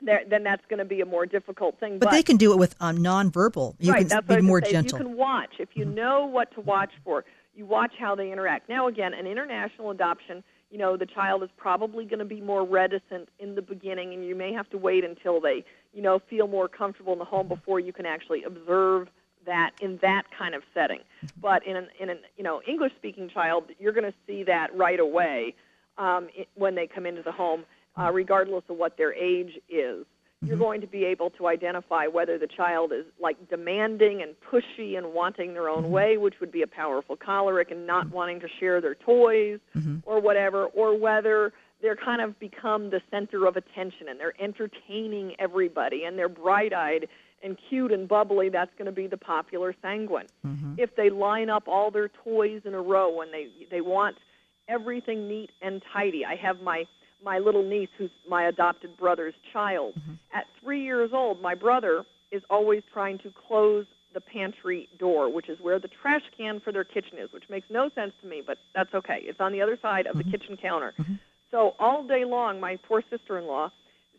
then 0.00 0.42
that's 0.44 0.64
going 0.68 0.78
to 0.78 0.84
be 0.84 1.00
a 1.00 1.06
more 1.06 1.26
difficult 1.26 1.78
thing. 1.80 1.98
But, 1.98 2.06
but 2.06 2.10
they 2.12 2.22
can 2.22 2.36
do 2.36 2.52
it 2.52 2.58
with 2.58 2.76
um, 2.80 2.98
nonverbal. 2.98 3.74
You 3.78 3.92
right, 3.92 4.00
can 4.00 4.08
that's 4.08 4.26
be 4.26 4.40
more 4.40 4.62
say. 4.64 4.72
gentle. 4.72 4.98
You 4.98 5.04
can 5.04 5.16
watch 5.16 5.54
if 5.58 5.70
you 5.74 5.84
mm-hmm. 5.84 5.94
know 5.94 6.26
what 6.26 6.52
to 6.54 6.60
watch 6.60 6.92
for. 7.04 7.24
You 7.54 7.66
watch 7.66 7.92
how 7.98 8.14
they 8.14 8.30
interact. 8.30 8.68
Now, 8.68 8.86
again, 8.86 9.14
an 9.14 9.26
international 9.26 9.90
adoption. 9.90 10.44
You 10.70 10.78
know, 10.78 10.96
the 10.96 11.06
child 11.06 11.42
is 11.42 11.48
probably 11.56 12.04
going 12.04 12.18
to 12.18 12.24
be 12.24 12.40
more 12.40 12.66
reticent 12.66 13.28
in 13.38 13.54
the 13.54 13.62
beginning, 13.62 14.12
and 14.12 14.24
you 14.24 14.34
may 14.34 14.52
have 14.52 14.68
to 14.70 14.78
wait 14.78 15.04
until 15.04 15.40
they, 15.40 15.64
you 15.94 16.02
know, 16.02 16.20
feel 16.28 16.48
more 16.48 16.68
comfortable 16.68 17.12
in 17.14 17.18
the 17.18 17.24
home 17.24 17.48
before 17.48 17.80
you 17.80 17.92
can 17.92 18.04
actually 18.04 18.42
observe 18.42 19.08
that 19.46 19.72
in 19.80 19.98
that 20.02 20.24
kind 20.36 20.54
of 20.54 20.62
setting. 20.74 21.00
But 21.40 21.66
in 21.66 21.76
an, 21.76 21.88
in 21.98 22.10
an 22.10 22.18
you 22.36 22.44
know 22.44 22.60
English 22.66 22.92
speaking 22.96 23.28
child, 23.28 23.64
you're 23.78 23.92
going 23.92 24.10
to 24.10 24.14
see 24.26 24.44
that 24.44 24.74
right 24.76 25.00
away 25.00 25.54
um, 25.98 26.28
it, 26.34 26.48
when 26.54 26.74
they 26.74 26.86
come 26.86 27.06
into 27.06 27.22
the 27.22 27.32
home, 27.32 27.64
uh, 27.96 28.10
regardless 28.12 28.64
of 28.68 28.76
what 28.76 28.96
their 28.96 29.14
age 29.14 29.58
is. 29.68 30.04
You're 30.42 30.56
mm-hmm. 30.56 30.64
going 30.64 30.80
to 30.82 30.86
be 30.86 31.04
able 31.06 31.30
to 31.30 31.46
identify 31.46 32.08
whether 32.08 32.36
the 32.36 32.46
child 32.46 32.92
is 32.92 33.06
like 33.18 33.48
demanding 33.48 34.20
and 34.20 34.34
pushy 34.52 34.98
and 34.98 35.14
wanting 35.14 35.54
their 35.54 35.70
own 35.70 35.84
mm-hmm. 35.84 35.92
way, 35.92 36.16
which 36.18 36.34
would 36.40 36.52
be 36.52 36.60
a 36.60 36.66
powerful 36.66 37.16
choleric, 37.16 37.70
and 37.70 37.86
not 37.86 38.10
wanting 38.10 38.40
to 38.40 38.48
share 38.60 38.82
their 38.82 38.94
toys 38.94 39.58
mm-hmm. 39.74 39.98
or 40.04 40.20
whatever, 40.20 40.66
or 40.66 40.96
whether 40.98 41.54
they're 41.80 41.96
kind 41.96 42.20
of 42.20 42.38
become 42.38 42.90
the 42.90 43.00
center 43.10 43.46
of 43.46 43.56
attention 43.56 44.08
and 44.08 44.18
they're 44.18 44.40
entertaining 44.40 45.34
everybody 45.38 46.04
and 46.04 46.18
they're 46.18 46.28
bright 46.28 46.72
eyed 46.72 47.08
and 47.42 47.56
cute 47.68 47.92
and 47.92 48.08
bubbly, 48.08 48.48
that's 48.48 48.70
going 48.78 48.86
to 48.86 48.92
be 48.92 49.06
the 49.06 49.16
popular 49.16 49.74
sanguine. 49.82 50.26
Mm-hmm. 50.44 50.74
If 50.78 50.96
they 50.96 51.10
line 51.10 51.50
up 51.50 51.64
all 51.68 51.90
their 51.90 52.08
toys 52.08 52.62
in 52.64 52.74
a 52.74 52.80
row 52.80 53.20
and 53.20 53.32
they 53.32 53.48
they 53.70 53.80
want 53.80 54.16
everything 54.68 55.28
neat 55.28 55.50
and 55.62 55.82
tidy. 55.92 56.24
I 56.24 56.36
have 56.36 56.60
my 56.60 56.86
my 57.24 57.38
little 57.38 57.62
niece 57.62 57.88
who's 57.96 58.10
my 58.28 58.44
adopted 58.44 58.96
brother's 58.96 59.34
child. 59.52 59.94
Mm-hmm. 59.94 60.14
At 60.34 60.44
3 60.62 60.82
years 60.82 61.10
old, 61.12 61.40
my 61.40 61.54
brother 61.54 62.04
is 62.32 62.42
always 62.50 62.82
trying 62.92 63.18
to 63.18 63.32
close 63.46 63.86
the 64.12 64.20
pantry 64.20 64.88
door, 64.98 65.32
which 65.32 65.48
is 65.48 65.58
where 65.60 65.78
the 65.78 65.88
trash 65.88 66.22
can 66.36 66.60
for 66.60 66.72
their 66.72 66.84
kitchen 66.84 67.18
is, 67.18 67.32
which 67.32 67.44
makes 67.48 67.68
no 67.70 67.90
sense 67.94 68.12
to 68.22 68.26
me, 68.28 68.42
but 68.44 68.58
that's 68.74 68.92
okay. 68.94 69.20
It's 69.22 69.40
on 69.40 69.52
the 69.52 69.62
other 69.62 69.78
side 69.80 70.06
of 70.06 70.16
mm-hmm. 70.16 70.30
the 70.30 70.38
kitchen 70.38 70.56
counter. 70.56 70.94
Mm-hmm. 70.98 71.14
So 71.50 71.74
all 71.78 72.02
day 72.06 72.24
long, 72.24 72.58
my 72.58 72.76
poor 72.88 73.02
sister-in-law, 73.10 73.70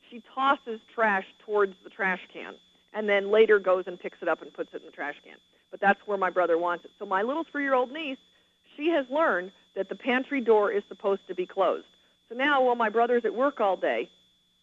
she 0.10 0.24
tosses 0.34 0.80
trash 0.94 1.26
towards 1.46 1.74
the 1.84 1.90
trash 1.90 2.22
can 2.32 2.54
and 2.98 3.08
then 3.08 3.30
later 3.30 3.60
goes 3.60 3.84
and 3.86 4.00
picks 4.00 4.18
it 4.24 4.27
up 4.27 4.42
and 4.42 4.51
puts 4.51 4.74
it 4.74 4.82
in 4.82 4.88
the 4.88 4.92
trash 4.92 5.13
can. 5.24 5.36
But 5.70 5.80
that's 5.80 6.00
where 6.08 6.18
my 6.18 6.32
brother 6.32 6.58
wants 6.58 6.84
it. 6.84 6.92
So 6.98 7.06
my 7.06 7.22
little 7.22 7.44
three-year-old 7.44 7.92
niece, 7.92 8.18
she 8.75 8.89
has 8.89 9.06
learned 9.12 9.51
that 9.75 9.88
the 9.88 9.96
pantry 9.96 10.42
door 10.42 10.72
is 10.72 10.82
supposed 10.89 11.22
to 11.27 11.36
be 11.36 11.46
closed. 11.46 11.86
So 12.27 12.36
now, 12.36 12.63
while 12.63 12.75
my 12.75 12.89
brother's 12.89 13.24
at 13.24 13.36
work 13.36 13.62
all 13.62 13.77
day, 13.77 14.10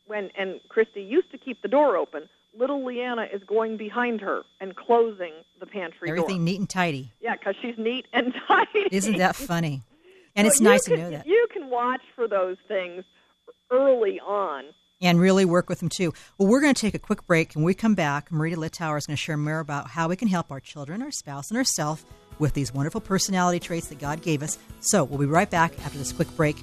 when 0.06 0.30
and 0.36 0.60
Christy 0.68 1.00
used 1.00 1.30
to 1.30 1.38
keep 1.38 1.62
the 1.62 1.68
door 1.68 1.96
open, 1.96 2.28
little 2.58 2.84
Leanna 2.84 3.28
is 3.32 3.40
going 3.44 3.76
behind 3.76 4.20
her 4.20 4.42
and 4.60 4.74
closing 4.74 5.32
the 5.60 5.66
pantry 5.66 6.08
Everything 6.08 6.14
door. 6.16 6.24
Everything 6.24 6.44
neat 6.44 6.58
and 6.58 6.68
tidy. 6.68 7.12
Yeah, 7.20 7.36
because 7.36 7.54
she's 7.62 7.78
neat 7.78 8.06
and 8.12 8.34
tidy. 8.48 8.88
Isn't 8.90 9.18
that 9.18 9.36
funny? 9.36 9.82
And 10.34 10.46
so 10.46 10.50
it's 10.50 10.60
nice 10.60 10.88
can, 10.88 10.96
to 10.96 11.02
know 11.04 11.10
that. 11.10 11.26
You 11.28 11.46
can 11.52 11.70
watch 11.70 12.02
for 12.16 12.26
those 12.26 12.56
things 12.66 13.04
early 13.70 14.18
on 14.18 14.64
and 15.04 15.20
really 15.20 15.44
work 15.44 15.68
with 15.68 15.78
them 15.78 15.88
too. 15.88 16.12
Well, 16.38 16.48
we're 16.48 16.60
going 16.60 16.74
to 16.74 16.80
take 16.80 16.94
a 16.94 16.98
quick 16.98 17.26
break. 17.26 17.52
When 17.52 17.64
we 17.64 17.74
come 17.74 17.94
back, 17.94 18.30
Marita 18.30 18.56
Littauer 18.56 18.98
is 18.98 19.06
going 19.06 19.16
to 19.16 19.22
share 19.22 19.36
more 19.36 19.60
about 19.60 19.88
how 19.88 20.08
we 20.08 20.16
can 20.16 20.28
help 20.28 20.50
our 20.50 20.60
children, 20.60 21.02
our 21.02 21.12
spouse, 21.12 21.50
and 21.50 21.58
ourselves 21.58 22.04
with 22.38 22.54
these 22.54 22.72
wonderful 22.72 23.00
personality 23.00 23.60
traits 23.60 23.88
that 23.88 23.98
God 23.98 24.22
gave 24.22 24.42
us. 24.42 24.58
So 24.80 25.04
we'll 25.04 25.20
be 25.20 25.26
right 25.26 25.48
back 25.48 25.78
after 25.84 25.98
this 25.98 26.12
quick 26.12 26.34
break. 26.36 26.56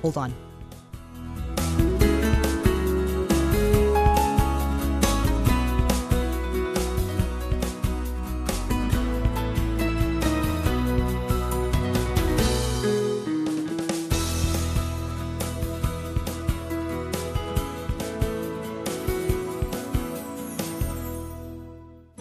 Hold 0.00 0.16
on. 0.16 0.51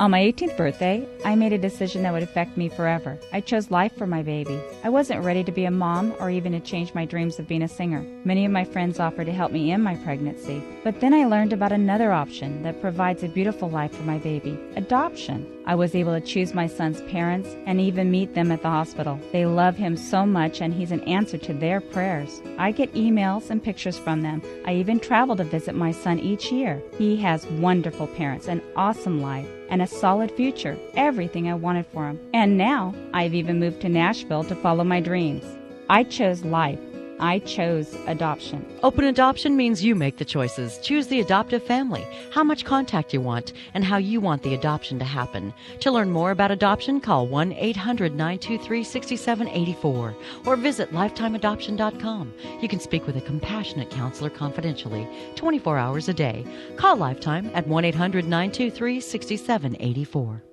On 0.02 0.10
my 0.10 0.22
18th 0.22 0.58
birthday, 0.58 1.08
I 1.24 1.36
made 1.36 1.54
a 1.54 1.60
decision 1.60 2.02
that 2.02 2.12
would 2.12 2.24
affect 2.24 2.58
me 2.58 2.70
forever. 2.70 3.20
I 3.32 3.40
chose 3.40 3.70
life 3.70 3.96
for 3.96 4.08
my 4.08 4.24
baby. 4.24 4.60
I 4.84 4.90
wasn't 4.90 5.24
ready 5.24 5.44
to 5.44 5.52
be 5.52 5.66
a 5.66 5.70
mom 5.70 6.16
or 6.20 6.32
even 6.32 6.54
to 6.54 6.60
change 6.60 6.96
my 6.96 7.06
dreams 7.06 7.38
of 7.38 7.48
being 7.48 7.62
a 7.62 7.68
singer. 7.68 8.04
Many 8.24 8.44
of 8.44 8.52
my 8.52 8.64
friends 8.64 9.00
offered 9.00 9.26
to 9.26 9.32
help 9.32 9.52
me 9.52 9.72
in 9.72 9.84
my 9.84 9.94
pregnancy, 9.98 10.64
but 10.84 11.00
then 11.02 11.14
I 11.14 11.26
learned 11.28 11.54
about 11.54 11.72
another 11.72 12.12
option 12.12 12.64
that 12.64 12.82
provides 12.82 13.22
a 13.22 13.28
beautiful 13.28 13.70
life 13.70 13.96
for 13.96 14.02
my 14.02 14.18
baby 14.18 14.58
adoption. 14.76 15.46
I 15.68 15.76
was 15.76 15.94
able 15.94 16.20
to 16.20 16.26
choose 16.26 16.56
my 16.56 16.66
son's 16.66 17.04
parents 17.04 17.56
and 17.68 17.80
even 17.80 18.10
meet 18.10 18.34
them 18.34 18.52
at 18.52 18.64
the 18.64 18.70
hospital. 18.70 19.20
They 19.32 19.46
love 19.46 19.76
him 19.76 19.96
so 19.96 20.26
much, 20.26 20.62
and 20.62 20.74
he's 20.74 20.92
an 20.92 21.02
answer 21.02 21.38
to 21.38 21.54
their 21.54 21.80
prayers. 21.80 22.42
I 22.58 22.72
get 22.72 22.92
emails 22.96 23.52
and 23.52 23.64
pictures 23.64 24.00
from 24.00 24.24
them. 24.24 24.42
I 24.66 24.74
even 24.74 25.00
travel 25.00 25.36
to 25.36 25.44
visit 25.44 25.76
my 25.76 25.92
son 25.92 26.18
each 26.18 26.52
year. 26.52 26.82
He 26.98 27.18
has 27.18 27.46
wonderful 27.46 28.08
parents, 28.08 28.48
an 28.48 28.64
awesome 28.76 29.22
life 29.22 29.48
and 29.72 29.82
a 29.82 29.88
solid 29.88 30.30
future. 30.32 30.78
Everything 30.94 31.50
I 31.50 31.56
wanted 31.56 31.88
for 31.88 32.06
him. 32.08 32.20
And 32.34 32.58
now 32.58 32.94
I've 33.14 33.34
even 33.34 33.60
moved 33.60 33.82
to 33.82 33.90
Nashville 33.90 34.44
to 34.44 34.56
follow 34.56 34.84
my 34.84 35.00
dreams. 35.00 35.44
I 35.90 36.04
chose 36.04 36.44
life. 36.44 36.80
I 37.22 37.40
chose 37.40 37.96
adoption. 38.08 38.66
Open 38.82 39.06
adoption 39.06 39.56
means 39.56 39.84
you 39.84 39.94
make 39.94 40.18
the 40.18 40.26
choices. 40.26 40.80
Choose 40.80 41.08
the 41.08 41.22
adoptive 41.22 41.64
family, 41.64 42.06
how 42.32 42.44
much 42.44 42.66
contact 42.66 43.14
you 43.14 43.22
want, 43.22 43.54
and 43.76 43.86
how 43.86 43.98
you 43.98 44.20
want 44.20 44.42
the 44.42 44.56
adoption 44.56 44.98
to 45.00 45.06
happen. 45.06 45.54
To 45.82 45.92
learn 45.92 46.10
more 46.10 46.32
about 46.32 46.50
adoption, 46.50 47.00
call 47.00 47.28
1 47.28 47.54
800 47.54 48.16
923 48.16 48.84
6784 48.84 50.16
or 50.46 50.56
visit 50.56 50.92
lifetimeadoption.com. 50.92 52.34
You 52.60 52.68
can 52.68 52.80
speak 52.80 53.06
with 53.06 53.18
a 53.18 53.22
compassionate 53.22 53.92
counselor 53.92 54.32
confidentially 54.32 55.08
24 55.36 55.78
hours 55.78 56.10
a 56.10 56.14
day. 56.14 56.44
Call 56.76 56.98
Lifetime 56.98 57.52
at 57.54 57.68
1 57.68 57.86
800 57.86 58.26
923 58.26 59.00
6784. 59.00 60.44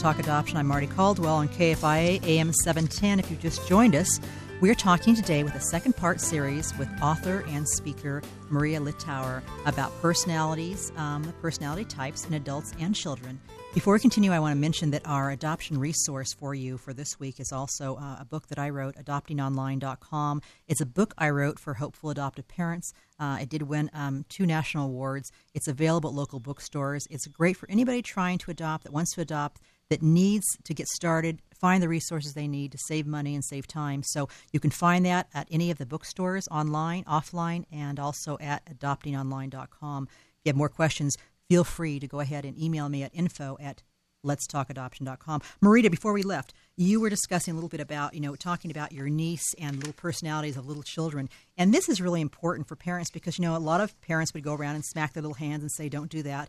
Talk 0.00 0.18
Adoption. 0.18 0.56
I'm 0.56 0.66
Marty 0.66 0.86
Caldwell 0.86 1.34
on 1.34 1.48
KFIA 1.50 2.24
AM 2.24 2.54
710. 2.54 3.20
If 3.20 3.30
you've 3.30 3.40
just 3.40 3.68
joined 3.68 3.94
us, 3.94 4.18
We're 4.60 4.74
talking 4.74 5.14
today 5.14 5.42
with 5.42 5.54
a 5.54 5.60
second 5.60 5.96
part 5.96 6.20
series 6.20 6.76
with 6.76 6.86
author 7.00 7.44
and 7.48 7.66
speaker 7.66 8.22
Marita 8.50 8.78
Littauer 8.78 9.42
about 9.64 9.90
personalities, 10.02 10.92
um, 10.98 11.32
personality 11.40 11.86
types 11.86 12.26
in 12.26 12.34
adults 12.34 12.74
and 12.78 12.94
children. 12.94 13.40
Before 13.72 13.94
we 13.94 14.00
continue, 14.00 14.32
I 14.32 14.38
want 14.38 14.52
to 14.52 14.60
mention 14.60 14.90
that 14.90 15.00
our 15.06 15.30
adoption 15.30 15.78
resource 15.78 16.34
for 16.34 16.54
you 16.54 16.76
for 16.76 16.92
this 16.92 17.18
week 17.18 17.40
is 17.40 17.52
also 17.52 17.96
uh, 17.96 18.18
a 18.20 18.26
book 18.26 18.48
that 18.48 18.58
I 18.58 18.68
wrote, 18.68 18.96
adoptingonline.com. 18.96 20.42
It's 20.68 20.82
a 20.82 20.86
book 20.86 21.14
I 21.16 21.30
wrote 21.30 21.58
for 21.58 21.72
hopeful 21.74 22.10
adoptive 22.10 22.46
parents. 22.46 22.92
Uh, 23.18 23.38
it 23.40 23.48
did 23.48 23.62
win 23.62 23.90
um, 23.94 24.26
two 24.28 24.44
national 24.44 24.88
awards. 24.88 25.32
It's 25.54 25.68
available 25.68 26.10
at 26.10 26.16
local 26.16 26.38
bookstores. 26.38 27.06
It's 27.10 27.26
great 27.28 27.56
for 27.56 27.70
anybody 27.70 28.02
trying 28.02 28.36
to 28.38 28.50
adopt, 28.50 28.84
that 28.84 28.92
wants 28.92 29.14
to 29.14 29.22
adopt, 29.22 29.60
that 29.90 30.02
needs 30.02 30.46
to 30.64 30.72
get 30.72 30.88
started, 30.88 31.42
find 31.52 31.82
the 31.82 31.88
resources 31.88 32.32
they 32.32 32.48
need 32.48 32.72
to 32.72 32.78
save 32.78 33.06
money 33.06 33.34
and 33.34 33.44
save 33.44 33.66
time. 33.66 34.02
So 34.02 34.28
you 34.52 34.60
can 34.60 34.70
find 34.70 35.04
that 35.04 35.28
at 35.34 35.48
any 35.50 35.70
of 35.70 35.78
the 35.78 35.86
bookstores, 35.86 36.48
online, 36.50 37.04
offline, 37.04 37.64
and 37.70 38.00
also 38.00 38.38
at 38.40 38.64
adoptingonline.com. 38.66 40.08
If 40.10 40.40
you 40.44 40.50
have 40.50 40.56
more 40.56 40.68
questions, 40.68 41.16
feel 41.48 41.64
free 41.64 42.00
to 42.00 42.08
go 42.08 42.20
ahead 42.20 42.44
and 42.44 42.58
email 42.58 42.88
me 42.88 43.02
at 43.02 43.14
info 43.14 43.58
at 43.60 43.82
letstalkadoption.com. 44.24 45.40
Marita, 45.62 45.90
before 45.90 46.12
we 46.12 46.22
left, 46.22 46.52
you 46.76 47.00
were 47.00 47.10
discussing 47.10 47.52
a 47.52 47.54
little 47.54 47.68
bit 47.68 47.80
about, 47.80 48.14
you 48.14 48.20
know, 48.20 48.36
talking 48.36 48.70
about 48.70 48.92
your 48.92 49.08
niece 49.08 49.54
and 49.58 49.76
little 49.76 49.92
personalities 49.92 50.56
of 50.56 50.66
little 50.66 50.82
children. 50.82 51.28
And 51.56 51.72
this 51.72 51.88
is 51.88 52.00
really 52.00 52.20
important 52.20 52.68
for 52.68 52.76
parents 52.76 53.10
because, 53.10 53.38
you 53.38 53.42
know, 53.42 53.56
a 53.56 53.58
lot 53.58 53.80
of 53.80 53.98
parents 54.02 54.34
would 54.34 54.44
go 54.44 54.54
around 54.54 54.74
and 54.74 54.84
smack 54.84 55.14
their 55.14 55.22
little 55.22 55.34
hands 55.34 55.62
and 55.62 55.72
say, 55.72 55.88
don't 55.88 56.10
do 56.10 56.22
that. 56.22 56.48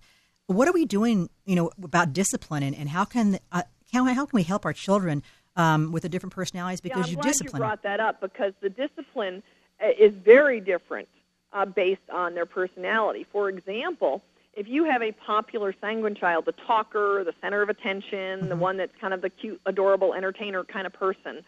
What 0.52 0.68
are 0.68 0.74
we 0.74 0.86
doing, 0.86 1.30
you 1.46 1.56
know, 1.56 1.72
about 1.82 2.14
discipline 2.14 2.64
and, 2.64 2.76
and 2.76 2.90
how 2.90 3.06
can 3.06 3.40
uh, 3.52 3.64
how, 3.94 4.06
how 4.06 4.26
can 4.26 4.36
we 4.38 4.44
help 4.44 4.66
our 4.66 4.74
children 4.74 5.24
um, 5.56 5.92
with 5.92 6.04
the 6.04 6.10
different 6.10 6.34
personalities 6.34 6.82
because 6.82 7.08
yeah, 7.08 7.18
you 7.18 7.22
discipline 7.22 7.62
you 7.62 7.68
brought 7.68 7.84
that 7.84 8.00
up 8.00 8.22
because 8.22 8.54
the 8.62 8.70
discipline 8.70 9.44
uh, 9.82 9.88
is 10.00 10.14
very 10.24 10.60
different 10.60 11.08
uh, 11.54 11.66
based 11.66 12.10
on 12.12 12.36
their 12.36 12.46
personality. 12.46 13.26
For 13.32 13.50
example, 13.50 14.22
if 14.54 14.68
you 14.68 14.84
have 14.86 15.02
a 15.02 15.12
popular 15.12 15.74
sanguine 15.80 16.16
child, 16.16 16.46
the 16.46 16.54
talker, 16.54 17.24
the 17.24 17.34
center 17.42 17.62
of 17.62 17.70
attention, 17.70 18.40
mm-hmm. 18.40 18.50
the 18.50 18.56
one 18.56 18.78
that's 18.78 18.94
kind 19.00 19.14
of 19.14 19.22
the 19.22 19.30
cute, 19.30 19.62
adorable 19.66 20.14
entertainer 20.14 20.64
kind 20.64 20.86
of 20.86 20.94
person, 20.94 21.44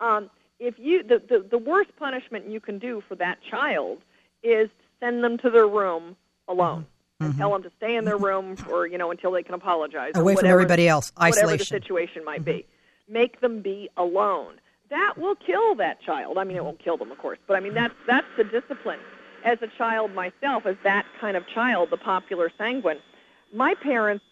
um, 0.00 0.30
if 0.58 0.78
you 0.78 1.02
the, 1.02 1.20
the 1.28 1.46
the 1.50 1.58
worst 1.58 1.90
punishment 1.98 2.48
you 2.48 2.60
can 2.60 2.78
do 2.78 3.02
for 3.08 3.16
that 3.16 3.38
child 3.50 3.98
is 4.42 4.68
send 5.00 5.24
them 5.24 5.36
to 5.38 5.50
their 5.50 5.66
room 5.66 6.16
alone. 6.48 6.86
Mm-hmm. 7.24 7.30
And 7.30 7.34
mm-hmm. 7.34 7.40
tell 7.40 7.52
them 7.52 7.62
to 7.62 7.72
stay 7.76 7.96
in 7.96 8.04
their 8.04 8.16
room 8.16 8.56
for 8.56 8.86
you 8.86 8.98
know 8.98 9.10
until 9.10 9.32
they 9.32 9.42
can 9.42 9.54
apologize. 9.54 10.12
Away 10.14 10.34
whatever, 10.34 10.40
from 10.40 10.50
everybody 10.50 10.88
else, 10.88 11.12
isolation. 11.20 11.46
Whatever 11.46 11.56
the 11.56 11.64
situation 11.64 12.24
might 12.24 12.40
mm-hmm. 12.40 12.58
be, 12.58 12.66
make 13.08 13.40
them 13.40 13.60
be 13.60 13.88
alone. 13.96 14.60
That 14.90 15.14
will 15.16 15.34
kill 15.34 15.74
that 15.76 16.00
child. 16.02 16.38
I 16.38 16.44
mean, 16.44 16.56
it 16.56 16.64
won't 16.64 16.82
kill 16.82 16.96
them, 16.96 17.10
of 17.10 17.18
course, 17.18 17.38
but 17.46 17.56
I 17.56 17.60
mean 17.60 17.74
that's 17.74 17.94
that's 18.06 18.26
the 18.36 18.44
discipline 18.44 19.00
as 19.44 19.58
a 19.62 19.68
child 19.78 20.12
myself, 20.14 20.66
as 20.66 20.76
that 20.82 21.06
kind 21.20 21.36
of 21.36 21.46
child, 21.46 21.90
the 21.90 21.96
popular 21.96 22.50
sanguine, 22.56 22.98
my 23.52 23.74
parents 23.74 24.24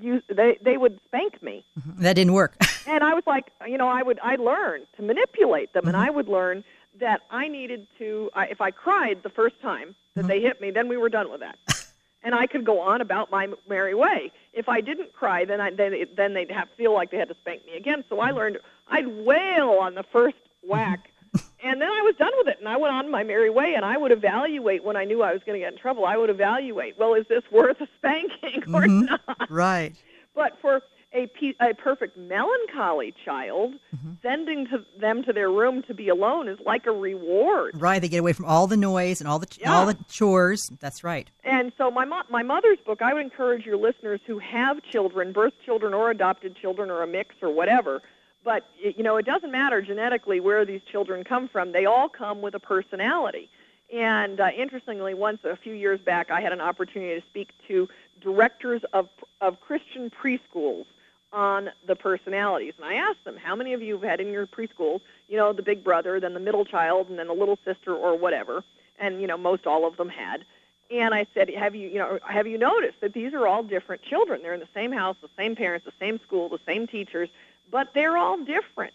you 0.00 0.22
they 0.28 0.56
they 0.62 0.76
would 0.76 0.98
spank 1.04 1.42
me. 1.42 1.64
Mm-hmm. 1.78 2.02
That 2.02 2.14
didn't 2.14 2.32
work. 2.32 2.56
and 2.86 3.04
I 3.04 3.14
was 3.14 3.24
like, 3.26 3.50
you 3.66 3.76
know, 3.76 3.88
I 3.88 4.02
would 4.02 4.18
I 4.22 4.36
learned 4.36 4.86
to 4.96 5.02
manipulate 5.02 5.72
them, 5.72 5.82
mm-hmm. 5.82 5.88
and 5.88 5.96
I 5.96 6.10
would 6.10 6.28
learn 6.28 6.64
that 7.00 7.20
I 7.30 7.48
needed 7.48 7.86
to. 7.98 8.30
I, 8.34 8.46
if 8.46 8.60
I 8.60 8.70
cried 8.70 9.22
the 9.22 9.30
first 9.30 9.60
time 9.60 9.94
that 10.14 10.22
mm-hmm. 10.22 10.28
they 10.28 10.40
hit 10.40 10.60
me, 10.60 10.70
then 10.70 10.88
we 10.88 10.96
were 10.96 11.08
done 11.08 11.30
with 11.30 11.40
that. 11.40 11.56
and 12.22 12.34
I 12.34 12.46
could 12.46 12.64
go 12.64 12.80
on 12.80 13.00
about 13.00 13.30
my 13.30 13.48
merry 13.68 13.94
way. 13.94 14.32
If 14.52 14.68
I 14.68 14.80
didn't 14.80 15.12
cry, 15.12 15.44
then 15.44 15.60
I 15.60 15.70
then 15.70 15.94
then 16.16 16.34
they'd 16.34 16.50
have 16.50 16.68
feel 16.76 16.94
like 16.94 17.10
they 17.10 17.18
had 17.18 17.28
to 17.28 17.36
spank 17.40 17.64
me 17.66 17.76
again. 17.76 18.04
So 18.08 18.20
I 18.20 18.28
mm-hmm. 18.28 18.38
learned 18.38 18.58
I'd 18.88 19.06
wail 19.06 19.78
on 19.80 19.94
the 19.94 20.04
first 20.12 20.36
whack 20.62 21.10
and 21.62 21.80
then 21.80 21.88
I 21.88 22.00
was 22.02 22.14
done 22.18 22.32
with 22.38 22.48
it, 22.48 22.58
and 22.58 22.68
I 22.68 22.76
went 22.76 22.92
on 22.92 23.10
my 23.10 23.22
merry 23.22 23.50
way. 23.50 23.74
And 23.76 23.84
I 23.84 23.96
would 23.96 24.12
evaluate 24.12 24.84
when 24.84 24.96
I 24.96 25.04
knew 25.04 25.22
I 25.22 25.32
was 25.32 25.42
going 25.46 25.60
to 25.60 25.64
get 25.64 25.72
in 25.72 25.78
trouble. 25.78 26.04
I 26.04 26.16
would 26.16 26.30
evaluate, 26.30 26.98
well, 26.98 27.14
is 27.14 27.26
this 27.28 27.42
worth 27.50 27.80
a 27.80 27.88
spanking 27.98 28.62
or 28.74 28.82
mm-hmm. 28.82 29.04
not? 29.04 29.50
Right. 29.50 29.94
But 30.34 30.58
for 30.60 30.82
a, 31.12 31.28
a 31.60 31.74
perfect 31.74 32.16
melancholy 32.16 33.14
child, 33.24 33.74
mm-hmm. 33.94 34.12
sending 34.22 34.66
to 34.66 34.84
them 34.98 35.22
to 35.24 35.32
their 35.32 35.50
room 35.50 35.82
to 35.84 35.94
be 35.94 36.08
alone 36.08 36.48
is 36.48 36.58
like 36.64 36.86
a 36.86 36.92
reward. 36.92 37.72
Right, 37.80 38.00
they 38.00 38.08
get 38.08 38.18
away 38.18 38.32
from 38.32 38.44
all 38.44 38.66
the 38.66 38.76
noise 38.76 39.20
and 39.20 39.28
all 39.28 39.38
the 39.38 39.48
yeah. 39.58 39.72
all 39.72 39.86
the 39.86 39.96
chores. 40.08 40.70
That's 40.80 41.02
right. 41.02 41.28
And 41.44 41.72
so 41.76 41.90
my 41.90 42.04
mo- 42.04 42.22
my 42.30 42.42
mother's 42.42 42.78
book, 42.86 43.02
I 43.02 43.12
would 43.12 43.22
encourage 43.22 43.64
your 43.64 43.76
listeners 43.76 44.20
who 44.26 44.38
have 44.38 44.82
children, 44.82 45.32
birth 45.32 45.54
children 45.64 45.94
or 45.94 46.10
adopted 46.10 46.56
children 46.56 46.90
or 46.90 47.02
a 47.02 47.06
mix 47.06 47.34
or 47.42 47.52
whatever, 47.52 48.02
but 48.44 48.68
you 48.78 49.02
know, 49.02 49.16
it 49.16 49.26
doesn't 49.26 49.50
matter 49.50 49.82
genetically 49.82 50.40
where 50.40 50.64
these 50.64 50.82
children 50.90 51.24
come 51.24 51.48
from. 51.48 51.72
They 51.72 51.86
all 51.86 52.08
come 52.08 52.40
with 52.40 52.54
a 52.54 52.60
personality. 52.60 53.50
And 53.92 54.38
uh, 54.38 54.50
interestingly, 54.56 55.14
once 55.14 55.40
a 55.42 55.56
few 55.56 55.74
years 55.74 56.00
back, 56.00 56.30
I 56.30 56.40
had 56.40 56.52
an 56.52 56.60
opportunity 56.60 57.20
to 57.20 57.26
speak 57.26 57.48
to 57.66 57.88
directors 58.20 58.82
of 58.92 59.08
of 59.40 59.60
Christian 59.60 60.10
preschools 60.10 60.84
on 61.32 61.70
the 61.86 61.94
personalities. 61.94 62.74
And 62.76 62.84
I 62.84 62.94
asked 62.94 63.24
them, 63.24 63.36
how 63.36 63.54
many 63.54 63.72
of 63.72 63.82
you 63.82 63.94
have 63.94 64.02
had 64.02 64.20
in 64.20 64.32
your 64.32 64.46
preschools, 64.46 65.00
you 65.28 65.36
know, 65.36 65.52
the 65.52 65.62
big 65.62 65.84
brother, 65.84 66.18
then 66.20 66.34
the 66.34 66.40
middle 66.40 66.64
child, 66.64 67.08
and 67.08 67.18
then 67.18 67.28
the 67.28 67.34
little 67.34 67.58
sister 67.64 67.94
or 67.94 68.16
whatever? 68.18 68.64
And 68.98 69.20
you 69.20 69.26
know, 69.26 69.38
most 69.38 69.66
all 69.66 69.86
of 69.86 69.96
them 69.96 70.08
had. 70.08 70.44
And 70.90 71.14
I 71.14 71.26
said, 71.34 71.48
have 71.50 71.76
you, 71.76 71.88
you 71.88 71.98
know, 71.98 72.18
have 72.26 72.48
you 72.48 72.58
noticed 72.58 73.00
that 73.00 73.12
these 73.12 73.32
are 73.32 73.46
all 73.46 73.62
different 73.62 74.02
children? 74.02 74.42
They're 74.42 74.54
in 74.54 74.60
the 74.60 74.68
same 74.74 74.90
house, 74.90 75.16
the 75.22 75.28
same 75.36 75.54
parents, 75.54 75.86
the 75.86 75.92
same 76.00 76.18
school, 76.26 76.48
the 76.48 76.58
same 76.66 76.88
teachers, 76.88 77.28
but 77.70 77.94
they're 77.94 78.16
all 78.16 78.38
different. 78.38 78.94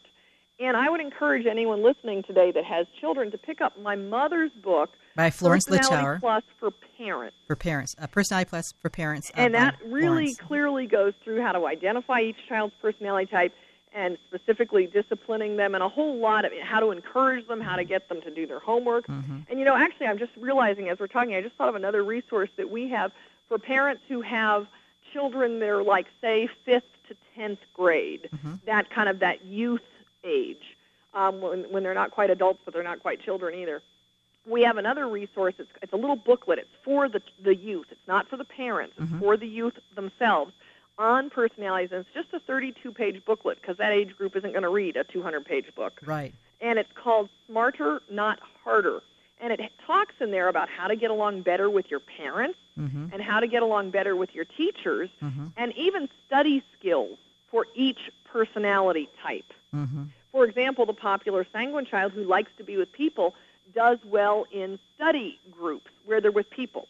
And 0.60 0.76
I 0.76 0.90
would 0.90 1.00
encourage 1.00 1.46
anyone 1.46 1.84
listening 1.84 2.24
today 2.24 2.52
that 2.52 2.66
has 2.66 2.86
children 3.00 3.32
to 3.32 3.38
pick 3.38 3.62
up 3.62 3.80
my 3.80 3.96
mother's 3.96 4.52
book 4.52 4.92
by 5.16 5.30
Florence 5.30 5.68
Littauer. 5.70 6.20
Plus 6.20 6.44
for 6.60 6.72
parents. 6.98 7.36
For 7.48 7.56
parents, 7.56 7.96
a 7.98 8.08
personality 8.08 8.50
plus 8.50 8.74
for 8.82 8.90
parents. 8.90 9.32
And 9.36 9.54
that 9.54 9.78
really 9.86 10.34
Florence. 10.34 10.38
clearly 10.38 10.88
goes 10.88 11.14
through 11.24 11.42
how 11.42 11.52
to 11.52 11.66
identify 11.66 12.22
each 12.22 12.38
child's 12.48 12.74
personality 12.82 13.28
type 13.32 13.54
and 13.94 14.18
specifically 14.28 14.88
disciplining 14.88 15.56
them 15.56 15.74
and 15.74 15.82
a 15.82 15.88
whole 15.88 16.18
lot 16.18 16.44
of 16.44 16.52
how 16.62 16.82
to 16.82 16.92
encourage 16.92 17.48
them, 17.48 17.62
how 17.62 17.78
to 17.78 17.86
get 17.86 18.10
them 18.10 18.22
to 18.22 18.30
do 18.30 18.46
their 18.46 18.60
homework. 18.60 19.08
Mm-hmm. 19.08 19.40
And 19.50 19.58
you 19.58 19.64
know, 19.64 19.76
actually, 19.76 20.08
I'm 20.08 20.20
just 20.20 20.34
realizing 20.38 20.90
as 20.90 21.00
we're 21.00 21.08
talking, 21.08 21.34
I 21.34 21.42
just 21.42 21.56
thought 21.56 21.70
of 21.70 21.76
another 21.76 22.04
resource 22.04 22.50
that 22.58 22.70
we 22.70 22.90
have 22.90 23.12
for 23.48 23.58
parents 23.58 24.04
who 24.10 24.22
have 24.22 24.68
children 25.14 25.60
that 25.60 25.70
are 25.70 25.84
like, 25.84 26.08
say, 26.20 26.50
fifth 26.66 26.84
to 27.08 27.16
10th 27.38 27.60
grade, 27.74 28.30
mm-hmm. 28.34 28.56
that 28.66 28.90
kind 28.90 29.08
of 29.08 29.20
that 29.20 29.46
youth 29.46 29.82
age, 30.26 30.76
um, 31.14 31.40
when, 31.40 31.64
when 31.72 31.84
they're 31.84 31.94
not 31.94 32.12
quite 32.12 32.30
adults, 32.30 32.60
but 32.66 32.74
they're 32.74 32.84
not 32.84 33.00
quite 33.00 33.22
children 33.22 33.56
either. 33.56 33.82
We 34.48 34.64
have 34.64 34.78
another 34.78 35.08
resource. 35.08 35.56
It's, 35.58 35.70
it's 35.82 35.94
a 35.94 35.98
little 35.98 36.16
booklet. 36.16 36.60
It's 36.60 36.70
for 36.84 37.10
the, 37.10 37.22
the 37.44 37.56
youth. 37.56 37.88
It's 37.92 38.08
not 38.08 38.28
for 38.30 38.38
the 38.38 38.46
parents. 38.46 38.96
It's 38.98 39.08
mm-hmm. 39.08 39.20
for 39.20 39.38
the 39.38 39.48
youth 39.48 39.74
themselves 39.96 40.54
on 40.98 41.30
personalities. 41.30 41.90
And 41.92 42.06
it's 42.06 42.14
just 42.14 42.34
a 42.34 42.52
32-page 42.52 43.26
booklet 43.26 43.60
because 43.62 43.78
that 43.78 43.92
age 43.92 44.16
group 44.16 44.36
isn't 44.36 44.52
going 44.52 44.64
to 44.64 44.70
read 44.70 44.96
a 44.98 45.04
200-page 45.04 45.74
book. 45.76 46.00
Right. 46.06 46.34
And 46.62 46.80
it's 46.80 46.92
called 46.96 47.30
Smarter, 47.48 48.02
Not 48.10 48.40
Harder 48.64 49.02
and 49.40 49.52
it 49.52 49.60
talks 49.86 50.16
in 50.20 50.32
there 50.32 50.48
about 50.48 50.70
how 50.70 50.88
to 50.88 50.96
get 50.96 51.12
along 51.12 51.42
better 51.42 51.70
with 51.70 51.92
your 51.92 52.00
parents 52.00 52.58
mm-hmm. 52.80 53.08
and 53.12 53.22
how 53.22 53.40
to 53.40 53.48
get 53.48 53.62
along 53.62 53.92
better 53.92 54.16
with 54.16 54.34
your 54.34 54.46
teachers 54.46 55.10
mm-hmm. 55.22 55.48
and 55.58 55.74
even 55.78 56.10
study 56.26 56.64
skills 56.78 57.18
for 57.52 57.68
each 57.76 58.10
personality 58.24 59.10
type. 59.22 59.52
Mm-hmm. 59.74 60.04
For 60.32 60.46
example, 60.46 60.86
the 60.86 60.94
popular 60.94 61.46
sanguine 61.52 61.86
child 61.86 62.14
who 62.14 62.24
likes 62.24 62.52
to 62.58 62.64
be 62.64 62.78
with 62.78 62.92
people 62.92 63.36
does 63.74 63.98
well 64.06 64.46
in 64.52 64.80
study 64.96 65.40
groups 65.52 65.90
where 66.06 66.22
they're 66.22 66.32
with 66.32 66.50
people. 66.50 66.88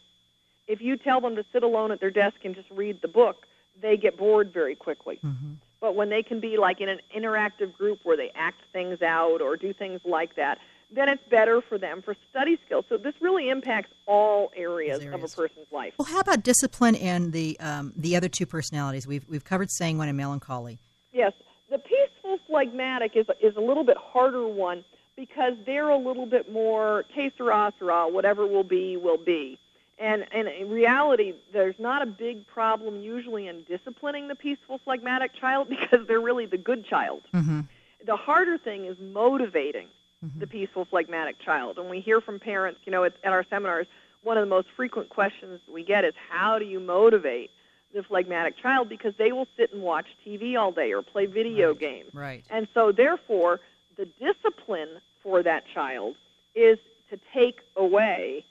If 0.66 0.80
you 0.80 0.96
tell 0.96 1.20
them 1.20 1.36
to 1.36 1.44
sit 1.52 1.62
alone 1.62 1.92
at 1.92 2.00
their 2.00 2.10
desk 2.10 2.36
and 2.44 2.54
just 2.54 2.70
read 2.70 3.00
the 3.02 3.08
book, 3.08 3.46
they 3.80 3.96
get 3.96 4.16
bored 4.16 4.52
very 4.52 4.74
quickly. 4.74 5.18
Mm-hmm. 5.24 5.54
But 5.80 5.94
when 5.94 6.08
they 6.08 6.22
can 6.22 6.40
be 6.40 6.56
like 6.56 6.80
in 6.80 6.88
an 6.88 7.00
interactive 7.16 7.76
group 7.76 8.00
where 8.02 8.16
they 8.16 8.30
act 8.34 8.62
things 8.72 9.02
out 9.02 9.40
or 9.40 9.56
do 9.56 9.72
things 9.72 10.00
like 10.04 10.36
that, 10.36 10.58
then 10.90 11.08
it's 11.08 11.22
better 11.28 11.60
for 11.60 11.78
them 11.78 12.00
for 12.02 12.16
study 12.30 12.58
skills. 12.64 12.84
So 12.88 12.96
this 12.96 13.14
really 13.20 13.50
impacts 13.50 13.90
all 14.06 14.52
areas, 14.56 15.00
areas. 15.00 15.14
of 15.14 15.24
a 15.24 15.28
person's 15.28 15.66
life. 15.72 15.94
Well, 15.98 16.06
how 16.06 16.20
about 16.20 16.42
discipline 16.42 16.94
and 16.96 17.32
the 17.32 17.58
um, 17.60 17.92
the 17.96 18.16
other 18.16 18.28
two 18.28 18.46
personalities? 18.46 19.06
We've 19.06 19.24
we've 19.28 19.44
covered 19.44 19.70
sanguine 19.70 20.08
and 20.08 20.16
melancholy. 20.16 20.78
Yes, 21.12 21.32
the 21.70 21.78
peaceful 21.78 22.38
phlegmatic 22.46 23.16
is 23.16 23.26
is 23.42 23.56
a 23.56 23.60
little 23.60 23.84
bit 23.84 23.96
harder 23.96 24.46
one 24.46 24.84
because 25.16 25.54
they're 25.64 25.88
a 25.88 25.96
little 25.96 26.26
bit 26.26 26.52
more 26.52 27.04
que 27.14 27.30
sera, 27.36 27.72
sera, 27.78 28.08
whatever 28.08 28.46
will 28.46 28.64
be 28.64 28.96
will 28.96 29.18
be. 29.18 29.58
And, 29.98 30.26
and 30.30 30.46
in 30.46 30.68
reality, 30.68 31.32
there's 31.52 31.74
not 31.78 32.02
a 32.02 32.06
big 32.06 32.46
problem 32.46 33.00
usually 33.00 33.48
in 33.48 33.64
disciplining 33.64 34.28
the 34.28 34.34
peaceful 34.34 34.78
phlegmatic 34.84 35.34
child 35.40 35.68
because 35.70 36.06
they're 36.06 36.20
really 36.20 36.46
the 36.46 36.58
good 36.58 36.86
child. 36.86 37.22
Mm-hmm. 37.34 37.60
The 38.06 38.16
harder 38.16 38.58
thing 38.58 38.84
is 38.84 38.96
motivating 39.00 39.88
mm-hmm. 40.24 40.38
the 40.38 40.46
peaceful 40.46 40.84
phlegmatic 40.84 41.40
child. 41.40 41.78
And 41.78 41.88
we 41.88 42.00
hear 42.00 42.20
from 42.20 42.38
parents, 42.38 42.80
you 42.84 42.92
know, 42.92 43.04
at, 43.04 43.14
at 43.24 43.32
our 43.32 43.44
seminars, 43.48 43.86
one 44.22 44.36
of 44.36 44.42
the 44.42 44.50
most 44.50 44.68
frequent 44.76 45.08
questions 45.08 45.60
we 45.72 45.82
get 45.82 46.04
is 46.04 46.12
how 46.28 46.58
do 46.58 46.66
you 46.66 46.80
motivate 46.80 47.50
the 47.94 48.02
phlegmatic 48.02 48.58
child 48.58 48.88
because 48.88 49.14
they 49.16 49.32
will 49.32 49.46
sit 49.56 49.72
and 49.72 49.82
watch 49.82 50.06
TV 50.26 50.58
all 50.58 50.72
day 50.72 50.92
or 50.92 51.00
play 51.02 51.26
video 51.26 51.68
right. 51.68 51.78
games. 51.78 52.10
Right. 52.12 52.44
And 52.50 52.68
so 52.74 52.92
therefore, 52.92 53.60
the 53.96 54.06
discipline 54.20 55.00
for 55.22 55.42
that 55.42 55.64
child 55.74 56.16
is 56.54 56.78
to 57.10 57.18
take 57.34 57.60
away 57.76 58.44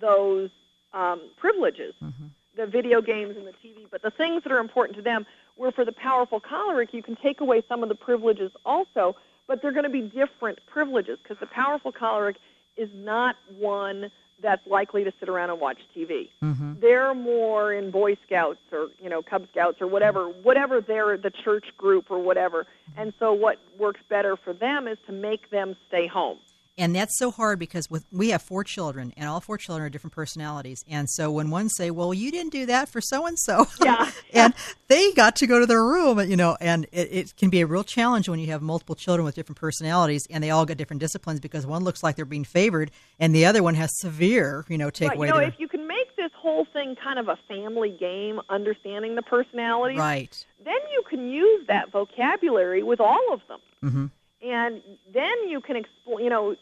those 0.00 0.50
um, 0.92 1.20
privileges, 1.38 1.94
Mm-hmm. 2.02 2.26
the 2.56 2.66
video 2.66 3.00
games 3.00 3.36
and 3.36 3.46
the 3.46 3.52
TV, 3.52 3.86
but 3.90 4.02
the 4.02 4.10
things 4.10 4.42
that 4.42 4.52
are 4.52 4.58
important 4.58 4.96
to 4.96 5.02
them. 5.02 5.26
Where 5.56 5.72
for 5.72 5.84
the 5.84 5.92
powerful 5.92 6.40
choleric, 6.40 6.94
you 6.94 7.02
can 7.02 7.16
take 7.16 7.42
away 7.42 7.62
some 7.68 7.82
of 7.82 7.90
the 7.90 7.94
privileges 7.94 8.50
also, 8.64 9.14
but 9.46 9.60
they're 9.60 9.72
going 9.72 9.84
to 9.84 9.90
be 9.90 10.00
different 10.00 10.58
privileges 10.66 11.18
because 11.22 11.36
the 11.38 11.46
powerful 11.46 11.92
choleric 11.92 12.36
is 12.78 12.88
not 12.94 13.36
one 13.58 14.10
that's 14.42 14.66
likely 14.66 15.04
to 15.04 15.12
sit 15.20 15.28
around 15.28 15.50
and 15.50 15.60
watch 15.60 15.78
TV. 15.96 16.28
Mm-hmm. 16.42 16.74
They're 16.80 17.14
more 17.14 17.72
in 17.72 17.90
Boy 17.90 18.16
Scouts 18.26 18.60
or 18.72 18.88
you 18.98 19.08
know 19.08 19.22
Cub 19.22 19.46
Scouts 19.50 19.80
or 19.80 19.86
whatever, 19.86 20.28
whatever 20.28 20.80
they're 20.80 21.16
the 21.16 21.30
church 21.30 21.66
group 21.76 22.10
or 22.10 22.18
whatever. 22.18 22.66
And 22.96 23.12
so 23.18 23.32
what 23.32 23.58
works 23.78 24.00
better 24.08 24.36
for 24.36 24.52
them 24.52 24.88
is 24.88 24.98
to 25.06 25.12
make 25.12 25.50
them 25.50 25.76
stay 25.88 26.06
home. 26.06 26.38
And 26.78 26.94
that's 26.94 27.18
so 27.18 27.30
hard 27.30 27.58
because 27.58 27.90
with 27.90 28.04
we 28.12 28.30
have 28.30 28.42
four 28.42 28.64
children 28.64 29.12
and 29.16 29.28
all 29.28 29.40
four 29.40 29.58
children 29.58 29.86
are 29.86 29.90
different 29.90 30.14
personalities 30.14 30.84
and 30.88 31.08
so 31.10 31.30
when 31.30 31.50
one 31.50 31.68
say 31.68 31.90
well 31.90 32.14
you 32.14 32.30
didn't 32.30 32.52
do 32.52 32.66
that 32.66 32.88
for 32.88 33.00
so 33.00 33.26
and 33.26 33.38
so 33.38 33.66
Yeah. 33.82 34.10
and 34.32 34.54
they 34.88 35.12
got 35.12 35.36
to 35.36 35.46
go 35.46 35.58
to 35.60 35.66
their 35.66 35.84
room 35.84 36.18
you 36.30 36.36
know 36.36 36.56
and 36.60 36.86
it, 36.92 37.08
it 37.12 37.36
can 37.36 37.50
be 37.50 37.60
a 37.60 37.66
real 37.66 37.84
challenge 37.84 38.28
when 38.28 38.38
you 38.38 38.46
have 38.48 38.62
multiple 38.62 38.94
children 38.94 39.24
with 39.24 39.34
different 39.34 39.58
personalities 39.58 40.22
and 40.30 40.42
they 40.42 40.50
all 40.50 40.64
got 40.64 40.76
different 40.76 41.00
disciplines 41.00 41.40
because 41.40 41.66
one 41.66 41.84
looks 41.84 42.02
like 42.02 42.16
they're 42.16 42.24
being 42.24 42.44
favored 42.44 42.90
and 43.18 43.34
the 43.34 43.44
other 43.44 43.62
one 43.62 43.74
has 43.74 43.90
severe 43.98 44.64
you 44.68 44.78
know 44.78 44.90
take 44.90 45.08
Right, 45.10 45.16
away 45.16 45.26
you 45.28 45.32
know, 45.34 45.40
their, 45.40 45.48
if 45.48 45.54
you 45.58 45.68
can 45.68 45.86
make 45.86 46.16
this 46.16 46.30
whole 46.36 46.66
thing 46.72 46.96
kind 47.02 47.18
of 47.18 47.28
a 47.28 47.38
family 47.48 47.90
game, 47.98 48.40
understanding 48.48 49.14
the 49.14 49.22
personalities, 49.22 49.98
right 49.98 50.44
then 50.64 50.74
you 50.92 51.02
can 51.08 51.28
use 51.30 51.66
that 51.68 51.90
vocabulary 51.90 52.82
with 52.82 53.00
all 53.00 53.32
of 53.32 53.40
them. 53.48 53.60
hmm 53.82 54.06
and 54.42 54.82
then 55.12 55.48
you 55.48 55.60
can 55.60 55.76
explain, 55.76 56.24
you 56.24 56.30
know, 56.30 56.56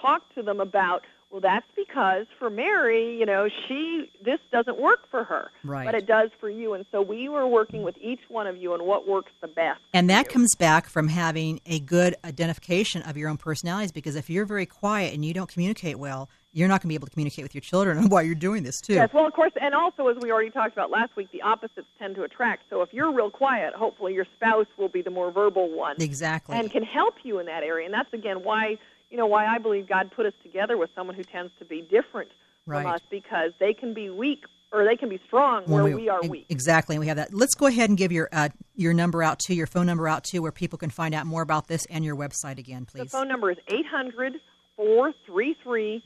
talk 0.00 0.22
to 0.34 0.42
them 0.42 0.60
about, 0.60 1.02
well, 1.30 1.40
that's 1.40 1.66
because 1.74 2.26
for 2.38 2.48
Mary, 2.48 3.16
you 3.18 3.26
know, 3.26 3.48
she 3.66 4.10
this 4.24 4.38
doesn't 4.52 4.80
work 4.80 5.10
for 5.10 5.24
her, 5.24 5.50
Right. 5.64 5.84
but 5.84 5.94
it 5.94 6.06
does 6.06 6.30
for 6.38 6.48
you. 6.48 6.74
And 6.74 6.86
so 6.92 7.02
we 7.02 7.28
were 7.28 7.46
working 7.46 7.82
with 7.82 7.96
each 8.00 8.20
one 8.28 8.46
of 8.46 8.56
you 8.56 8.72
on 8.72 8.84
what 8.86 9.08
works 9.08 9.32
the 9.40 9.48
best. 9.48 9.80
And 9.92 10.08
that 10.08 10.26
you. 10.26 10.32
comes 10.32 10.54
back 10.54 10.88
from 10.88 11.08
having 11.08 11.60
a 11.66 11.80
good 11.80 12.14
identification 12.24 13.02
of 13.02 13.16
your 13.16 13.28
own 13.28 13.38
personalities 13.38 13.92
because 13.92 14.14
if 14.14 14.30
you're 14.30 14.46
very 14.46 14.66
quiet 14.66 15.14
and 15.14 15.24
you 15.24 15.34
don't 15.34 15.48
communicate 15.50 15.98
well, 15.98 16.30
you're 16.56 16.68
not 16.68 16.80
going 16.80 16.88
to 16.88 16.88
be 16.88 16.94
able 16.94 17.06
to 17.06 17.12
communicate 17.12 17.42
with 17.42 17.54
your 17.54 17.60
children 17.60 18.08
while 18.08 18.22
you're 18.22 18.34
doing 18.34 18.62
this 18.62 18.80
too. 18.80 18.94
Yes, 18.94 19.10
well, 19.12 19.26
of 19.26 19.32
course, 19.34 19.52
and 19.60 19.74
also 19.74 20.08
as 20.08 20.16
we 20.22 20.32
already 20.32 20.48
talked 20.50 20.72
about 20.72 20.90
last 20.90 21.14
week, 21.14 21.28
the 21.30 21.42
opposites 21.42 21.86
tend 21.98 22.14
to 22.16 22.22
attract. 22.22 22.62
So 22.70 22.80
if 22.80 22.92
you're 22.94 23.12
real 23.12 23.30
quiet, 23.30 23.74
hopefully 23.74 24.14
your 24.14 24.26
spouse 24.36 24.66
will 24.78 24.88
be 24.88 25.02
the 25.02 25.10
more 25.10 25.30
verbal 25.30 25.70
one. 25.70 25.96
Exactly. 26.00 26.56
and 26.56 26.70
can 26.70 26.82
help 26.82 27.14
you 27.24 27.38
in 27.40 27.46
that 27.46 27.62
area. 27.62 27.84
And 27.84 27.92
that's 27.94 28.12
again 28.12 28.42
why 28.42 28.78
you 29.10 29.16
know 29.18 29.26
why 29.26 29.46
I 29.46 29.58
believe 29.58 29.86
God 29.88 30.10
put 30.16 30.24
us 30.26 30.32
together 30.42 30.76
with 30.78 30.90
someone 30.94 31.14
who 31.14 31.22
tends 31.24 31.52
to 31.58 31.64
be 31.64 31.82
different 31.82 32.30
Right. 32.68 32.82
from 32.82 32.92
us 32.92 33.00
because 33.10 33.52
they 33.60 33.72
can 33.74 33.94
be 33.94 34.10
weak 34.10 34.42
or 34.72 34.84
they 34.84 34.96
can 34.96 35.08
be 35.08 35.20
strong 35.26 35.62
where 35.66 35.84
we, 35.84 36.08
are 36.08 36.18
e- 36.24 36.28
weak. 36.28 36.46
Exactly, 36.48 36.96
and 36.96 37.00
we 37.00 37.06
have 37.06 37.16
that. 37.18 37.32
Let's 37.32 37.54
go 37.54 37.66
ahead 37.66 37.88
and 37.90 37.96
give 37.96 38.10
your 38.10 38.28
uh, 38.32 38.48
your 38.74 38.92
number 38.94 39.22
out 39.22 39.38
to 39.46 39.54
your 39.54 39.68
phone 39.68 39.86
number 39.86 40.08
out 40.08 40.24
to 40.24 40.40
where 40.40 40.50
people 40.50 40.76
can 40.76 40.90
find 40.90 41.14
out 41.14 41.26
more 41.26 41.42
about 41.42 41.68
this 41.68 41.86
and 41.86 42.04
your 42.04 42.16
website 42.16 42.58
again, 42.58 42.84
please. 42.84 43.04
The 43.04 43.18
phone 43.18 43.28
number 43.28 43.50
is 43.52 43.58
eight 43.68 43.86
hundred 43.86 44.34
four 44.76 45.12
three 45.24 45.54
three 45.62 46.02